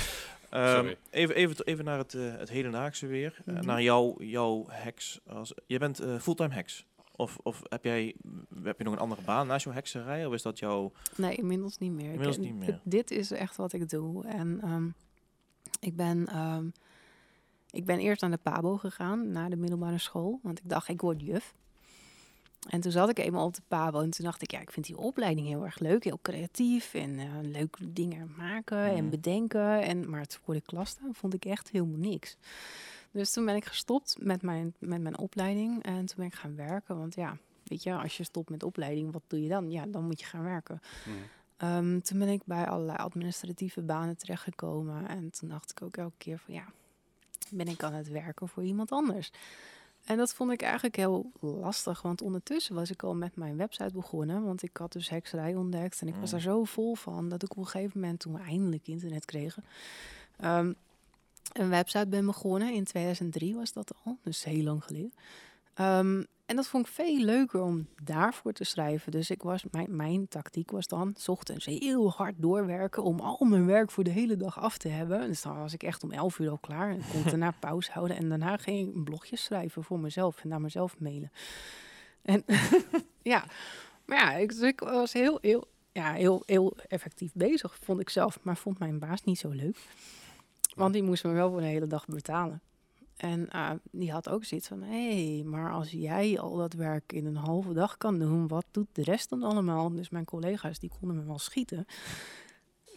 [0.50, 0.98] Ehm, Sorry.
[1.10, 3.42] even, even, even naar het, eh het hedendaagse weer.
[3.46, 3.66] Eh, Mhm.
[3.66, 5.20] naar jouw, jouw heks.
[5.28, 6.86] Als, je bent eh, fulltime heks.
[7.16, 8.16] Of, of heb, jij,
[8.64, 10.26] heb je nog een andere baan naast jouw hekserij?
[10.26, 10.92] Of is dat jouw...
[11.18, 12.06] Nee, inmiddels niet meer.
[12.06, 12.66] Ik- Inmiddels eh, niet meer.
[12.68, 14.26] Dit, dit is echt wat ik doe.
[14.28, 14.88] En ehm,
[15.80, 16.66] ik, ben, ehm,
[17.76, 20.40] ik ben eerst naar de PABO gegaan, naar de middelbare school.
[20.44, 21.54] Want ik dacht, ik word juf.
[22.70, 24.86] En toen zat ik eenmaal op de PABO en toen dacht ik, ja, ik vind
[24.86, 26.04] die opleiding heel erg leuk.
[26.04, 27.20] Heel creatief en
[27.52, 29.82] leuke dingen maken en bedenken.
[29.82, 32.38] En, maar het voor de klas staan vond ik echt helemaal niks.
[33.12, 36.56] Dus toen ben ik gestopt met mijn, met mijn opleiding en toen ben ik gaan
[36.56, 36.98] werken.
[36.98, 39.72] Want ja, weet je, als je stopt met opleiding, wat doe je dan?
[39.72, 40.82] Ja, dan moet je gaan werken.
[41.58, 45.08] Ehm, toen ben ik bij allerlei administratieve banen terechtgekomen.
[45.08, 46.66] En toen dacht ik ook elke keer van ja,
[47.56, 49.32] ben ik aan het werken voor iemand anders?
[50.06, 53.94] En dat vond ik eigenlijk heel lastig, want ondertussen was ik al met mijn website
[53.94, 54.44] begonnen.
[54.44, 56.32] Want ik had dus hekserij ontdekt en ik was Mm.
[56.32, 59.64] daar zo vol van dat ik op een gegeven moment, toen we eindelijk internet kregen,
[60.38, 60.74] ehm,
[61.54, 62.74] een website ben begonnen.
[62.74, 65.14] In 2003 was dat al, dus heel lang geleden.
[65.74, 69.12] Ehm, en dat vond ik veel leuker om daarvoor te schrijven.
[69.12, 73.46] Dus ik was, mijn, mijn tactiek was dan, s ochtends heel hard doorwerken om al
[73.46, 75.28] mijn werk voor de hele dag af te hebben.
[75.28, 76.90] Dus dan was ik echt om 11 uur al klaar.
[76.90, 78.18] En kon daarna pauze houden.
[78.18, 81.32] En daarna ging ik een blogje schrijven voor mezelf en naar mezelf mailen.
[82.22, 82.46] En
[83.34, 83.46] ja,
[84.06, 88.10] maar ja, ik, dus ik was heel, heel, ja, heel, heel effectief bezig, vond ik
[88.10, 88.40] zelf.
[88.42, 89.78] Maar vond mijn baas niet zo leuk.
[90.76, 92.62] Want die moest me wel voor de hele dag betalen.
[93.18, 97.14] En eh, die had ook zoiets van, hé, hey, maar als jij al dat werk
[97.14, 99.90] in een halve dag kan doen, wat doet de rest dan allemaal?
[99.92, 101.86] Dus mijn collega's, die konden me wel schieten.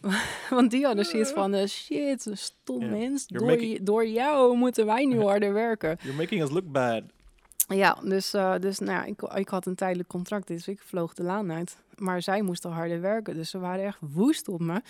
[0.50, 2.88] Want die hadden zoiets van, eh, shit, een stom Ja.
[2.90, 5.98] mens, door, making- door jou moeten wij nu harder werken.
[6.02, 7.02] You're making us look bad.
[7.68, 11.14] Ja, dus, eh, dus nou, ja, ik, ik had een tijdelijk contract, dus ik vloog
[11.14, 11.76] de laan uit.
[11.96, 14.82] Maar zij moesten harder werken, dus ze waren echt woest op me.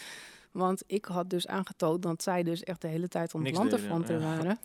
[0.50, 4.18] Want ik had dus aangetoond dat zij dus echt de hele tijd deden, ervan te
[4.18, 4.58] waren.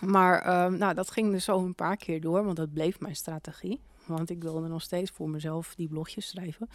[0.00, 3.16] Maar ehm, nou, dat ging dus zo een paar keer door, want dat bleef mijn
[3.16, 3.80] strategie.
[4.06, 6.68] Want ik wilde nog steeds voor mezelf die blogjes schrijven.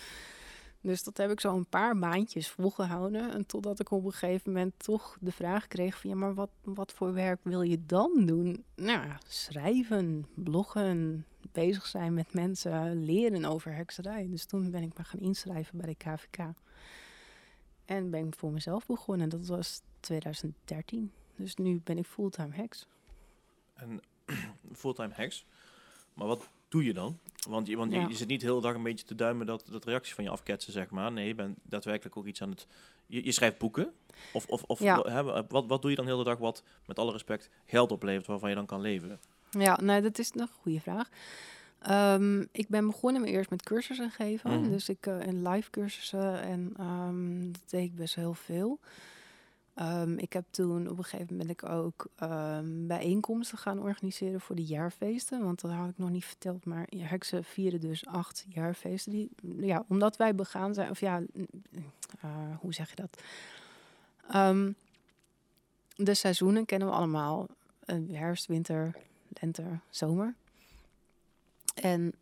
[0.82, 3.34] Dus dat heb ik zo een paar maandjes volgehouden.
[3.34, 6.09] En totdat ik op een gegeven moment toch de vraag kreeg van...
[6.09, 8.63] ja, maar wat, wat voor werk wil je dan doen?
[8.76, 14.28] Nou, schrijven, bloggen, bezig zijn met mensen, leren over hekserij.
[14.30, 16.53] Dus toen ben ik me gaan inschrijven bij de KVK.
[17.86, 19.30] En ben ik voor mezelf begonnen.
[19.30, 21.11] Dat was 2013.
[21.36, 22.88] Dus nu ben ik fulltime heks.
[23.76, 24.01] En
[24.73, 25.45] fulltime heks.
[26.13, 27.19] Maar wat doe je dan?
[27.49, 28.07] Want, je, want je, Ja.
[28.07, 30.30] je zit niet de hele dag een beetje te duimen dat, dat reacties van je
[30.30, 31.11] afketsen, zeg maar.
[31.11, 32.67] Nee, je bent daadwerkelijk ook iets aan het...
[33.07, 33.93] Je, je schrijft boeken.
[34.34, 35.01] Of, of, of Ja.
[35.01, 38.28] hè, wat, wat doe je dan de hele dag wat, met alle respect, geld oplevert
[38.28, 39.19] waarvan je dan kan leven?
[39.51, 41.09] Ja, nee, dat is een goede vraag.
[41.80, 44.59] Ehm, ik ben begonnen met eerst met cursussen geven.
[44.61, 44.69] Mhm.
[44.69, 48.80] Dus ik uh, in live cursussen en ehm, dat deed ik best heel veel.
[49.82, 54.55] Um, ik heb toen op een gegeven moment ik ook um, bijeenkomsten gaan organiseren voor
[54.55, 55.43] de jaarfeesten.
[55.43, 56.65] Want dat had ik nog niet verteld.
[56.65, 59.11] Maar heksen vieren dus acht jaarfeesten.
[59.11, 61.21] Die, ja, omdat wij begaan zijn, of ja,
[62.23, 63.21] uh, hoe zeg je dat?
[64.36, 64.76] Um,
[65.95, 67.47] de seizoenen kennen we allemaal.
[67.86, 68.95] Uh, herfst, winter,
[69.28, 70.34] lente, zomer.
[71.76, 72.13] En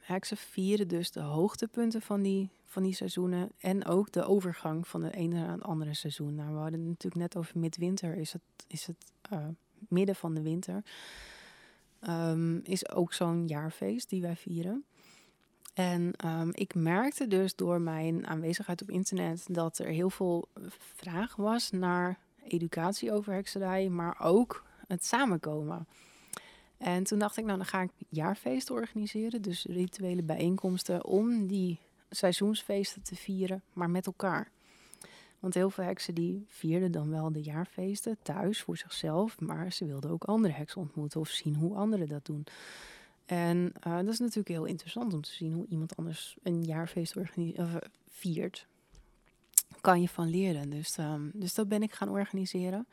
[0.00, 3.50] heksen vieren dus de hoogtepunten van die van die seizoenen.
[3.58, 6.34] En ook de overgang van de ene naar het andere seizoen.
[6.34, 8.16] Nou, we hadden het natuurlijk net over midwinter.
[8.16, 9.46] Is het, is het eh,
[9.88, 10.84] midden van de winter.
[12.00, 14.84] Ehm, is ook zo'n jaarfeest die wij vieren.
[15.74, 20.48] En ehm, ik merkte dus door mijn aanwezigheid op internet dat er heel veel
[20.78, 25.86] vraag was naar educatie over hekserij, maar ook het samenkomen.
[26.78, 31.80] En toen dacht ik, nou dan ga ik jaarfeesten organiseren, dus rituele bijeenkomsten om die
[32.10, 34.50] seizoensfeesten te vieren, maar met elkaar.
[35.38, 39.86] Want heel veel heksen die vierden dan wel de jaarfeesten thuis voor zichzelf, maar ze
[39.86, 42.46] wilden ook andere heksen ontmoeten of zien hoe anderen dat doen.
[43.26, 47.16] En uh, dat is natuurlijk heel interessant om te zien hoe iemand anders een jaarfeest
[47.16, 47.74] uh,
[48.08, 48.66] viert.
[49.80, 50.70] Kan je van leren.
[50.70, 52.86] Dus, um, dus dat ben ik gaan organiseren.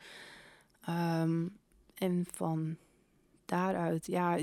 [0.88, 1.56] Um,
[1.94, 2.76] en van
[3.44, 4.38] daaruit, ja,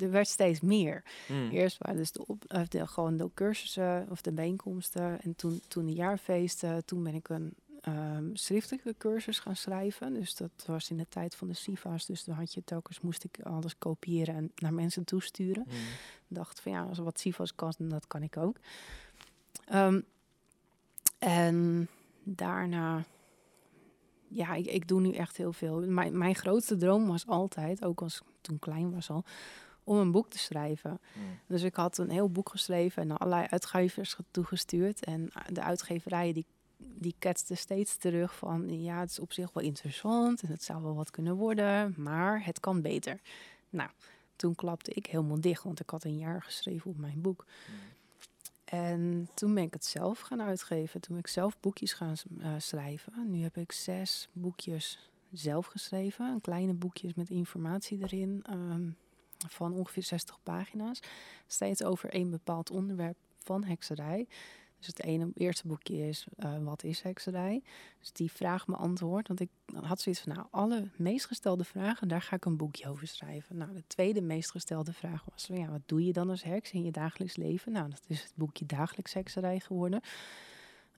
[0.00, 1.02] er werd steeds meer.
[1.28, 1.50] Mm.
[1.50, 5.20] Eerst waren dus de, op, of de, gewoon de cursussen of de bijeenkomsten.
[5.20, 7.54] En toen, toen de jaarfeesten, toen ben ik een
[7.88, 10.14] um, schriftelijke cursus gaan schrijven.
[10.14, 12.06] Dus dat was in de tijd van de SIVA's.
[12.06, 15.64] Dus dan had je telkens, moest ik alles kopiëren en naar mensen toesturen.
[15.66, 15.74] Mm.
[16.28, 18.56] Dacht van ja, als wat SIVA's kan, dat kan ik ook.
[19.72, 20.04] Um,
[21.18, 21.88] en
[22.22, 23.04] daarna,
[24.30, 25.80] ja, ik, ik doe nu echt heel veel.
[25.80, 29.24] Mijn, mijn grootste droom was altijd, ook als ik toen klein was al,
[29.84, 30.90] om een boek te schrijven.
[30.90, 31.22] Mm.
[31.46, 35.04] Dus ik had een heel boek geschreven en allerlei uitgevers toegestuurd.
[35.04, 36.46] En de uitgeverijen die
[36.94, 40.82] die ketste steeds terug van ja, het is op zich wel interessant en het zou
[40.82, 43.20] wel wat kunnen worden, maar het kan beter.
[43.70, 43.90] Nou,
[44.36, 47.46] toen klapte ik helemaal dicht, want ik had een jaar geschreven op mijn boek.
[47.66, 47.74] Hmm.
[48.70, 51.00] En toen ben ik het zelf gaan uitgeven.
[51.00, 53.30] Toen ben ik zelf boekjes gaan uh, schrijven.
[53.30, 56.40] Nu heb ik zes boekjes zelf geschreven.
[56.40, 58.44] Kleine boekjes met informatie erin.
[58.50, 58.96] Um,
[59.48, 61.00] van ongeveer 60 pagina's.
[61.46, 64.26] Steeds over één bepaald onderwerp van hekserij.
[64.80, 67.62] Dus het ene, eerste boekje is uh, wat is hekserij?
[67.98, 69.28] Dus die vraag me antwoord.
[69.28, 69.48] Want ik
[69.82, 73.56] had zoiets van, nou, alle meest gestelde vragen, daar ga ik een boekje over schrijven.
[73.56, 76.82] Nou, de tweede meest gestelde vraag was, ja, wat doe je dan als heks in
[76.84, 77.72] je dagelijks leven?
[77.72, 80.00] Nou, dat is het boekje dagelijks hekserij geworden.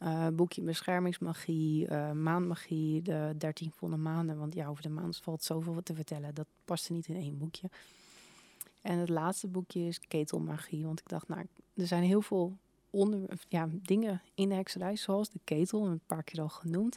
[0.02, 4.38] Uh, boekje beschermingsmagie, uh, maanmagie, de dertien volle maanden.
[4.38, 6.34] Want ja, over de maan valt zoveel wat te vertellen.
[6.34, 7.70] Dat paste niet in één boekje.
[8.82, 10.84] En het laatste boekje is ketelmagie.
[10.84, 12.56] Want ik dacht, nou, er zijn heel veel
[12.92, 16.96] onder, ja, dingen in de hekserij, zoals de ketel, een paar keer al genoemd,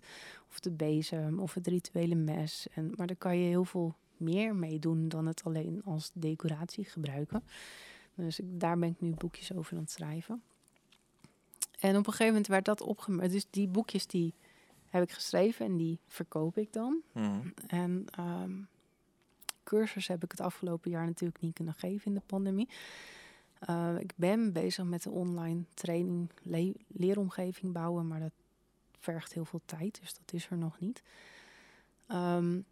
[0.49, 2.67] of de bezem of het rituele mes.
[2.73, 6.85] En, maar daar kan je heel veel meer mee doen dan het alleen als decoratie
[6.85, 7.43] gebruiken.
[8.15, 10.41] Dus ik, daar ben ik nu boekjes over aan het schrijven.
[11.79, 13.31] En op een gegeven moment werd dat opgemerkt.
[13.31, 14.33] Dus die boekjes die
[14.89, 17.01] heb ik geschreven en die verkoop ik dan.
[17.11, 17.53] Mm.
[17.67, 18.67] En um,
[19.63, 22.69] cursus heb ik het afgelopen jaar natuurlijk niet kunnen geven in de pandemie.
[23.69, 28.31] Uh, ik ben bezig met de online training, le leeromgeving bouwen, maar dat
[28.99, 31.03] vergt heel veel tijd, dus dat is er nog niet.
[32.11, 32.65] Um,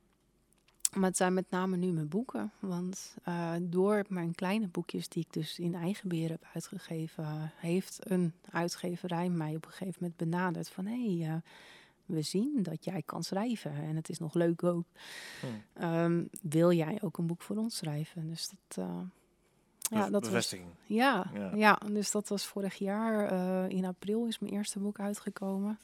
[0.94, 2.52] maar het zijn met name nu mijn boeken.
[2.60, 8.00] Want uh, door mijn kleine boekjes die ik dus in eigen beheer heb uitgegeven, heeft
[8.12, 11.42] een uitgeverij mij op een gegeven moment benaderd van hé, hey, uh,
[12.06, 14.86] we zien dat jij kan schrijven en het is nog leuk ook.
[15.40, 15.90] Hmm.
[15.90, 18.28] Um, wil jij ook een boek voor ons schrijven?
[18.30, 19.00] Dus dat, uh,
[19.94, 20.68] ja, dat bevestiging.
[20.68, 21.80] Was, ja, ja, ja.
[21.92, 23.34] dus dat was vorig jaar.
[23.34, 25.80] Uh, in april is mijn eerste boek uitgekomen.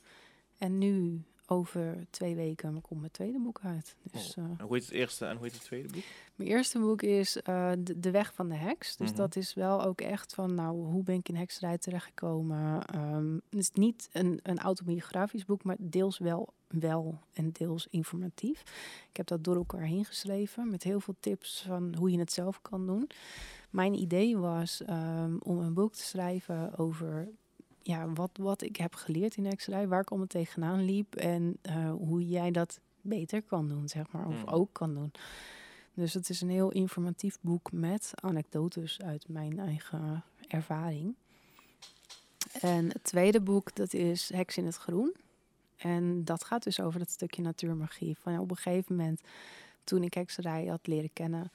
[0.58, 3.96] En nu over twee weken komt mijn tweede boek uit.
[4.12, 4.44] Dus, oh.
[4.44, 6.04] en hoe heet het eerste en hoe heet het tweede boek?
[6.36, 8.96] Mijn eerste boek is uh, de, de, Weg van de Heks.
[8.96, 9.16] Dus mm -hmm.
[9.16, 12.96] dat is wel ook echt van, nou, hoe ben ik in hekserij terechtgekomen?
[12.96, 18.62] Um, het is niet een, een autobiografisch boek, maar deels wel, wel en deels informatief.
[19.10, 22.34] Ik heb dat door elkaar heen geschreven met heel veel tips van hoe je het
[22.34, 23.10] zelf kan doen.
[23.70, 27.30] Mijn idee was um, om een boek te schrijven over
[27.82, 31.92] ja, wat, wat ik heb geleerd in hekserij, waar ik allemaal tegenaan liep en uh,
[31.92, 34.48] hoe jij dat beter kan doen, zeg maar, of mm.
[34.48, 35.12] ook kan doen.
[35.94, 41.16] Dus het is een heel informatief boek met anekdotes uit mijn eigen ervaring.
[42.62, 45.16] En het tweede boek, dat is Heks in het Groen.
[45.78, 48.18] En dat gaat dus over dat stukje natuurmagie.
[48.18, 49.22] Van ja, op een gegeven moment,
[49.84, 51.52] toen ik hekserij had leren kennen,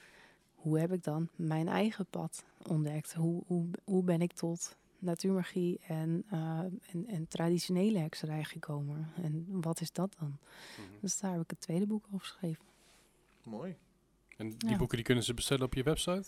[0.65, 3.13] hoe heb ik dan mijn eigen pad ontdekt?
[3.13, 9.09] Hoe, hoe, hoe ben ik tot natuurmagie en, uh, en, en, traditionele hekserij gekomen?
[9.23, 10.27] En wat is dat dan?
[10.27, 10.37] Mm
[10.75, 10.97] -hmm.
[11.01, 12.63] Dus daar heb ik het tweede boek over geschreven.
[13.43, 13.75] Mooi.
[14.37, 14.77] En die ja.
[14.77, 16.23] boeken die kunnen ze bestellen op je website?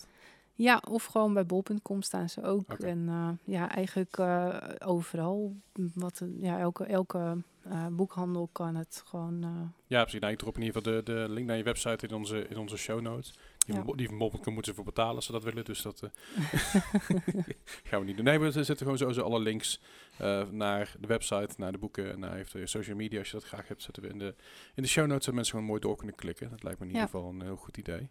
[0.54, 2.72] Ja, of gewoon bij bol.com staan ze ook.
[2.72, 5.56] En eh, ja, eigenlijk eh, overal.
[5.94, 9.42] Wat, een- ja, elke, elke eh, boekhandel kan het gewoon.
[9.42, 9.50] eh,
[9.86, 10.20] Ja, precies.
[10.20, 12.56] Nou, ik drop in ieder geval de, de link naar je website in onze, in
[12.58, 13.34] onze show notes.
[13.68, 13.92] Die, Ja.
[13.94, 15.64] die Bol.com moeten ze voor betalen als ze dat willen.
[15.64, 16.10] Dus dat eh,
[17.88, 18.24] gaan we niet doen.
[18.24, 19.80] Nee, maar er zitten gewoon sowieso alle links
[20.18, 23.18] eh, naar de website, naar de boeken, naar eventueel je social media.
[23.18, 24.34] Als je dat graag hebt, zetten we in de,
[24.74, 25.24] in de show notes.
[25.24, 26.50] Dat mensen gewoon mooi door kunnen klikken.
[26.50, 26.98] Dat lijkt me in Ja.
[27.00, 28.08] ieder geval een heel goed idee.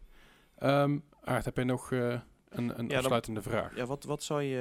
[0.58, 3.76] Ehm Aart, heb jij nog eh, een, een afsluitende vraag?
[3.76, 4.58] Ja, wat, wat zou je...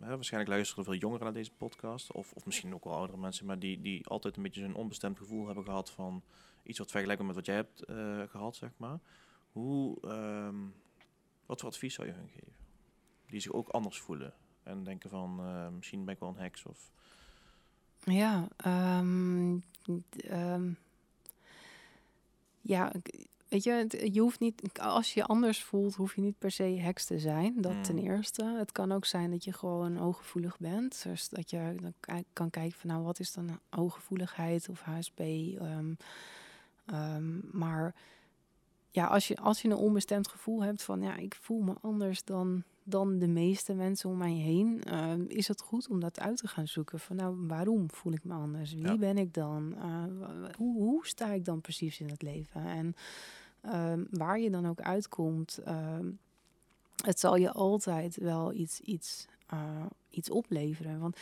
[0.00, 2.12] hè, waarschijnlijk luisteren veel jongeren naar deze podcast.
[2.12, 3.46] Of, of misschien ook wel oudere mensen.
[3.46, 6.22] Maar die, die altijd een beetje zo'n onbestemd gevoel hebben gehad van...
[6.62, 8.98] Iets wat vergelijkbaar met wat jij hebt eh, gehad, zeg maar.
[9.56, 10.00] Hoe...
[10.00, 10.54] ehm,
[11.46, 12.52] wat voor advies zou je hun geven?
[13.28, 14.34] Die zich ook anders voelen.
[14.62, 15.40] En denken van...
[15.40, 16.90] eh, misschien ben ik wel een heks of...
[18.04, 19.58] Ja, ehm,
[20.16, 20.70] ehm,
[22.60, 22.92] ja,
[23.48, 26.62] weet je, je hoeft niet, als je je anders voelt, hoef je niet per se
[26.62, 27.60] heks te zijn.
[27.62, 28.02] Dat ten Mm.
[28.04, 28.44] eerste.
[28.58, 31.02] Het kan ook zijn dat je gewoon hooggevoelig bent.
[31.02, 35.20] Dus dat je dan kan kijken van, nou, wat is dan hooggevoeligheid of HSP?
[37.52, 37.94] maar
[38.96, 42.24] ja, als je, als je een onbestemd gevoel hebt van, ja, ik voel me anders
[42.24, 46.36] dan, dan de meeste mensen om mij heen, ehm, is het goed om dat uit
[46.36, 47.00] te gaan zoeken.
[47.00, 48.72] Van, nou, waarom voel ik me anders?
[48.74, 48.96] Wie Ja.
[48.96, 49.74] ben ik dan?
[49.76, 50.04] Eh,
[50.56, 52.64] hoe, hoe sta ik dan precies in het leven?
[52.64, 52.94] En
[53.60, 56.06] ehm, waar je dan ook uitkomt, ehm,
[57.04, 60.98] het zal je altijd wel iets, iets, eh, iets opleveren.
[61.00, 61.16] Want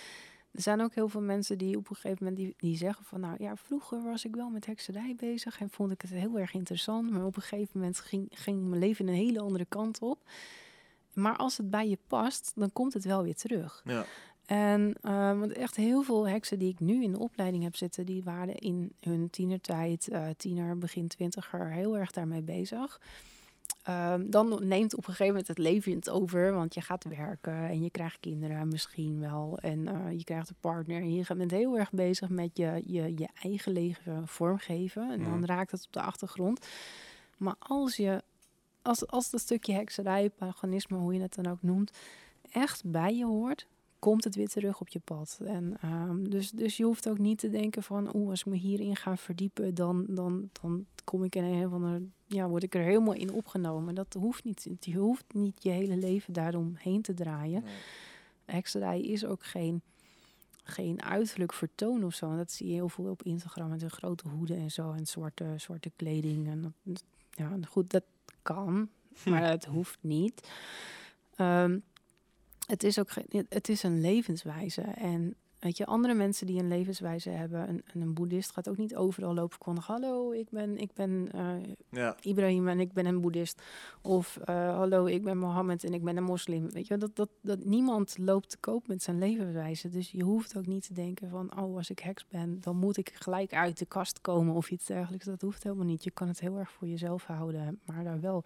[0.54, 3.20] er zijn ook heel veel mensen die op een gegeven moment die, die zeggen van
[3.20, 6.54] nou ja, vroeger was ik wel met hekserij bezig en vond ik het heel erg
[6.54, 7.10] interessant.
[7.10, 10.18] Maar op een gegeven moment ging, ging mijn leven een hele andere kant op.
[11.12, 13.82] Maar als het bij je past, dan komt het wel weer terug.
[13.84, 14.04] Ja.
[14.46, 18.06] En eh, want echt heel veel heksen die ik nu in de opleiding heb zitten,
[18.06, 23.00] die waren in hun tienertijd, eh tiener, begin twintiger, heel erg daarmee bezig.
[23.84, 27.68] Ehm, dan neemt op een gegeven moment het leven het over, want je gaat werken
[27.68, 29.58] en je krijgt kinderen misschien wel.
[29.60, 33.12] En eh, je krijgt een partner en je bent heel erg bezig met je, je,
[33.16, 35.10] je eigen leven vormgeven.
[35.10, 35.44] En dan Mhm.
[35.44, 36.66] raakt het op de achtergrond.
[37.36, 38.22] Maar als je,
[38.82, 41.90] als, als dat stukje hekserij, paganisme, hoe je het dan ook noemt,
[42.50, 43.66] echt bij je hoort,
[44.04, 45.40] komt het weer terug op je pad.
[45.44, 48.56] En, ehm, dus, dus je hoeft ook niet te denken van, oeh, als ik me
[48.56, 52.74] hierin ga verdiepen, dan, dan, dan kom ik in een van de, ja, word ik
[52.74, 53.94] er helemaal in opgenomen.
[53.94, 54.66] Dat hoeft niet.
[54.80, 57.62] Je hoeft niet je hele leven daaromheen te draaien.
[57.62, 57.74] Nee.
[58.44, 59.82] Hekserij is ook geen,
[60.64, 62.30] geen uiterlijk vertoon of zo.
[62.30, 65.06] En dat zie je heel veel op Instagram met een grote hoeden en zo en
[65.06, 66.48] zwarte, zwarte kleding.
[66.48, 68.04] En dat, ja, goed, dat
[68.42, 68.88] kan,
[69.30, 70.48] maar het hoeft niet.
[71.36, 71.78] Ehm,
[72.66, 73.10] het is ook
[73.48, 74.82] het is een levenswijze.
[74.82, 78.96] En weet je, andere mensen die een levenswijze hebben, een, een boeddhist gaat ook niet
[78.96, 79.92] overal lopen kondigen.
[79.94, 81.54] Hallo, ik ben, ik ben eh,
[81.90, 82.16] Ja.
[82.20, 83.62] Ibrahim en ik ben een boeddhist.
[84.02, 86.70] Of eh, hallo, ik ben Mohammed en ik ben een moslim.
[86.70, 89.88] Weet je, dat, dat, dat niemand loopt te koop met zijn levenswijze.
[89.88, 92.96] Dus je hoeft ook niet te denken van, oh, als ik heks ben, dan moet
[92.96, 95.24] ik gelijk uit de kast komen of iets dergelijks.
[95.24, 96.04] Dat hoeft helemaal niet.
[96.04, 98.44] Je kan het heel erg voor jezelf houden, maar daar wel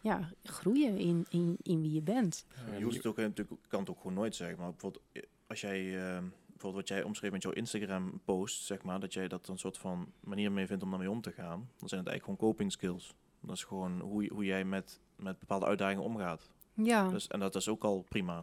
[0.00, 2.46] ja, groeien in, in, in wie je bent.
[2.70, 4.58] Ja, je hoeft het ook natuurlijk, kan het ook gewoon nooit zeggen.
[4.58, 8.82] Maar bijvoorbeeld, eh, als jij, eh, bijvoorbeeld wat jij omschreef met jouw Instagram post, zeg
[8.82, 11.68] maar, dat jij dat een soort van manier mee vindt om daarmee om te gaan,
[11.78, 13.14] dan zijn het eigenlijk gewoon coping skills.
[13.40, 16.50] Dat is gewoon hoe, hoe jij met, met bepaalde uitdagingen omgaat.
[16.74, 17.08] Ja.
[17.08, 18.42] Dus, en dat is ook al prima.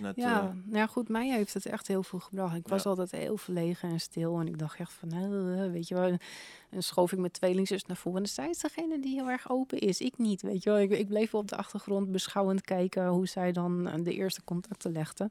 [0.00, 2.56] Net, Ja, eh, nou ja, goed, mij heeft het echt heel veel gebracht.
[2.56, 4.40] Ik was altijd heel verlegen en stil.
[4.40, 6.16] En ik dacht echt van, eh, weet je wel.
[6.70, 8.22] En schoof ik mijn tweelingzus naar voren.
[8.22, 10.00] En zij is degene die heel erg open is.
[10.00, 10.78] Ik niet, weet je wel.
[10.78, 14.92] Ik, ik bleef op de achtergrond beschouwend kijken hoe zij dan eh, de eerste contacten
[14.92, 15.30] legde.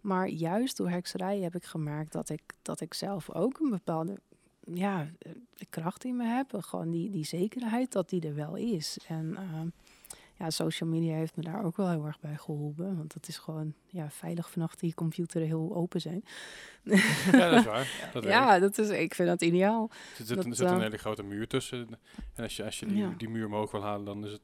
[0.00, 4.20] Maar juist door hekserij heb ik gemerkt dat ik, dat ik zelf ook een bepaalde
[4.60, 5.08] ja,
[5.70, 6.56] kracht in me heb.
[6.60, 8.98] Gewoon die, die zekerheid dat die er wel is.
[9.08, 9.60] En eh,
[10.38, 12.96] ja, social media heeft me daar ook wel heel erg bij geholpen.
[12.96, 16.24] Want het is gewoon ja, veilig vannacht die computer heel open zijn.
[16.82, 17.88] Ja, dat is waar.
[18.12, 19.90] Dat ja, dat is, ik vind dat ideaal.
[19.90, 21.88] Er zit, dat, er zit een eh, hele grote muur tussen.
[22.34, 23.14] En als je, als je die, Ja.
[23.16, 24.40] die muur omhoog wil halen, dan is het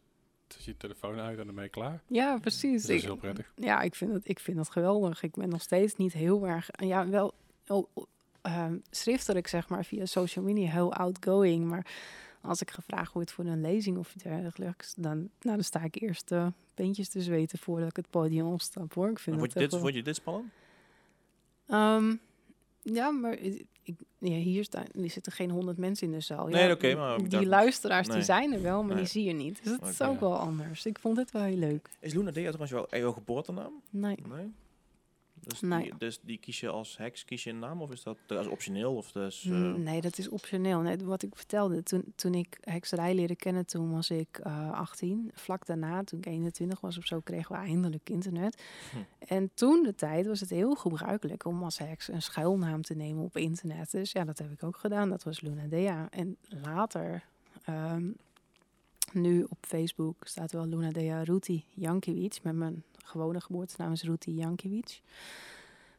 [0.52, 2.02] zet je telefoon uit en dan ben je klaar.
[2.06, 2.72] Ja, precies.
[2.72, 3.52] Dus dat is heel prettig.
[3.56, 5.22] Ja, ik vind, het, ik vind dat geweldig.
[5.22, 6.68] Ik ben nog steeds niet heel erg...
[6.72, 7.34] Ja, wel
[7.66, 8.04] oh, oh,
[8.42, 11.64] ehm, schriftelijk, zeg maar, via social media heel outgoing.
[11.64, 11.86] Maar
[12.42, 14.94] als ik gevraagd word voor een lezing of iets dergelijks...
[14.94, 18.94] dan, nou, dan sta ik eerst uh, peentjes te zweten voordat ik het podium opstap,
[18.94, 19.10] hoor.
[19.10, 20.52] Ik vind vond, je dat dit, wel- vond je dit spannend?
[21.66, 22.14] Ehm,
[22.82, 23.66] ja, maar ik,
[24.18, 26.46] ja, hier staan, er zitten geen honderd mensen in de zaal.
[26.46, 28.96] Nee, oké, maar die dacht- luisteraars die zijn er wel, maar Nee.
[29.04, 29.60] die zie je niet.
[29.64, 30.86] Dus het is ook wel anders.
[30.86, 31.88] Ik vond het wel heel leuk.
[32.00, 33.72] Is Luna Dea trouwens jouw, jouw geboortenaam?
[33.90, 34.16] Nee.
[34.28, 34.52] Nee?
[35.46, 35.82] Dus, Nee.
[35.82, 38.46] die, dus die kies je als heks, kies je een naam of is dat, is
[38.46, 38.94] optioneel?
[38.94, 39.44] Of dus,
[39.76, 40.80] Nee, dat is optioneel.
[40.80, 45.30] Nee, wat ik vertelde, toen, toen ik hekserij leerde kennen, toen was ik eh 18.
[45.34, 48.62] Vlak daarna, toen ik 21 was of zo, kregen we eindelijk internet.
[48.90, 48.96] Hm.
[49.32, 53.24] En toen de tijd was het heel gebruikelijk om als heks een schuilnaam te nemen
[53.24, 53.90] op internet.
[53.90, 55.08] Dus ja, dat heb ik ook gedaan.
[55.10, 56.08] Dat was Luna Dea.
[56.10, 57.24] En later,
[57.64, 58.10] ehm,
[59.12, 62.40] nu op Facebook, staat wel Luna Dea Ruti Jankiewicz.
[62.42, 65.00] Met mijn gewone geboortenaam is Ruti Jankiewicz.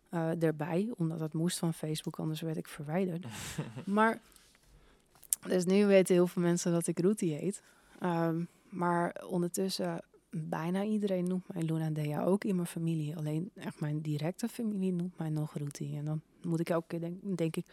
[0.09, 3.25] eh, erbij, omdat dat moest van Facebook, anders werd ik verwijderd.
[3.85, 4.21] Maar,
[5.47, 7.61] dus nu weten heel veel mensen dat ik Ruti heet.
[7.99, 13.15] Ehm, maar ondertussen, bijna iedereen noemt mij Luna Dea, ook in mijn familie.
[13.17, 15.97] Alleen echt mijn directe familie noemt mij nog Ruti.
[15.97, 17.65] En dan moet ik elke keer denk, denk ik,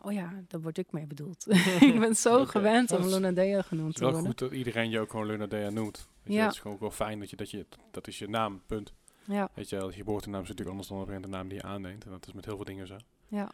[0.00, 1.46] oh ja, daar word ik mee bedoeld.
[1.80, 4.28] ik ben zo gewend om Luna Dea Het genoemd is te wel worden.
[4.30, 5.96] goed dat iedereen je ook gewoon Luna Dea noemt.
[6.22, 6.44] Weet je, Ja.
[6.44, 8.92] Het is gewoon ook wel fijn dat je, dat je, dat is je naam, punt.
[9.24, 11.64] Ja, Weet je, wel, je geboortenaam is natuurlijk anders dan op de naam die je
[11.64, 12.04] aanneemt.
[12.04, 12.96] En dat is met heel veel dingen zo.
[13.28, 13.50] ja.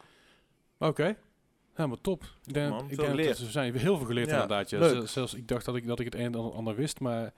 [0.78, 1.16] Oké.
[1.72, 2.22] Helemaal top.
[2.44, 4.70] Ik denk, Man, ik denk dat we zijn heel veel geleerd Ja, inderdaad.
[4.70, 5.06] Ja.
[5.06, 7.32] Zelfs ik dacht dat ik, dat ik het een en ander wist, maar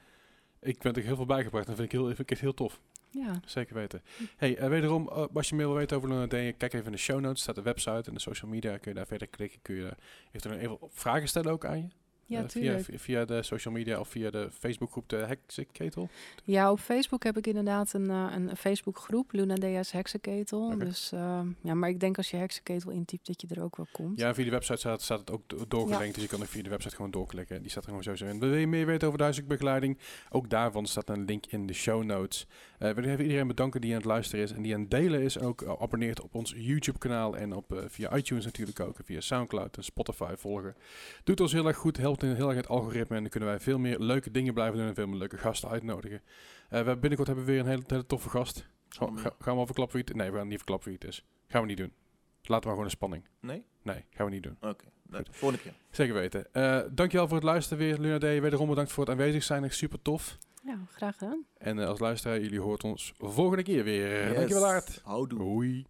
[0.60, 1.64] ik ben er heel veel bijgebracht.
[1.64, 2.80] En dat vind ik, heel, vind ik echt heel tof.
[3.10, 3.40] Ja.
[3.44, 4.02] Zeker weten.
[4.36, 6.98] Hey, eh, wederom, eh, als je meer wil weten over Luna kijk even in de
[6.98, 7.42] show notes.
[7.42, 8.76] staat de website en de social media.
[8.76, 9.62] Kun je daar verder klikken.
[9.62, 9.96] Kun je
[10.32, 11.88] eventueel even vragen stellen ook aan je.
[12.28, 16.08] Ja, Eh, via, via, de social media of via de Facebookgroep de Heksenketel.
[16.44, 20.78] Ja, op Facebook heb ik inderdaad een, eh, een Facebookgroep, Luna Dea's Heksenketel.
[20.78, 23.86] Dus ehm, ja, maar ik denk als je heksenketel intypt dat je er ook wel
[23.92, 24.18] komt.
[24.20, 26.14] Ja, via de website staat, staat het ook do- doorgelinkt.
[26.14, 27.60] Dus je kan ook via de website gewoon doorklikken.
[27.62, 28.38] Die staat er gewoon sowieso in.
[28.40, 29.98] Wil je meer weten over de huiselijke begeleiding?
[30.30, 32.46] Ook daarvan staat een link in de show notes.
[32.78, 34.90] Eh we willen even iedereen bedanken die aan het luisteren is en die aan het
[34.90, 35.36] delen is.
[35.36, 38.98] En ook abonneert op ons YouTube kanaal en op, via iTunes natuurlijk ook.
[38.98, 40.74] En via Soundcloud en Spotify volgen.
[41.24, 43.16] Doet ons heel erg goed, helpt in, heel erg het algoritme.
[43.16, 45.68] En dan kunnen wij veel meer leuke dingen blijven doen en veel meer leuke gasten
[45.68, 46.22] uitnodigen.
[46.68, 48.66] Eh, we binnenkort hebben we weer een hele, hele toffe gast.
[48.88, 51.08] Gaan, ga- gaan we al verklappen wie het Nee, we gaan niet verklappen wie het
[51.08, 51.24] is.
[51.46, 51.92] Gaan we niet doen.
[52.42, 53.24] Laten we maar gewoon een spanning.
[53.40, 53.64] Nee?
[53.82, 54.56] Nee, gaan we niet doen.
[54.60, 54.84] Oké.
[55.08, 55.36] Nee, Goed.
[55.36, 55.72] volgende keer.
[55.90, 56.52] Zeker weten.
[56.52, 58.22] Eh dankjewel voor het luisteren weer, Luna D.
[58.22, 59.64] Wederom bedankt voor het aanwezig zijn.
[59.64, 60.38] Echt super tof.
[60.64, 61.44] Ja, graag gedaan.
[61.58, 64.34] En eh, als luisteraar, jullie hoort ons volgende keer weer.
[64.34, 65.00] Dankjewel, Aard.
[65.04, 65.40] Houdoe.
[65.42, 65.86] Hoi.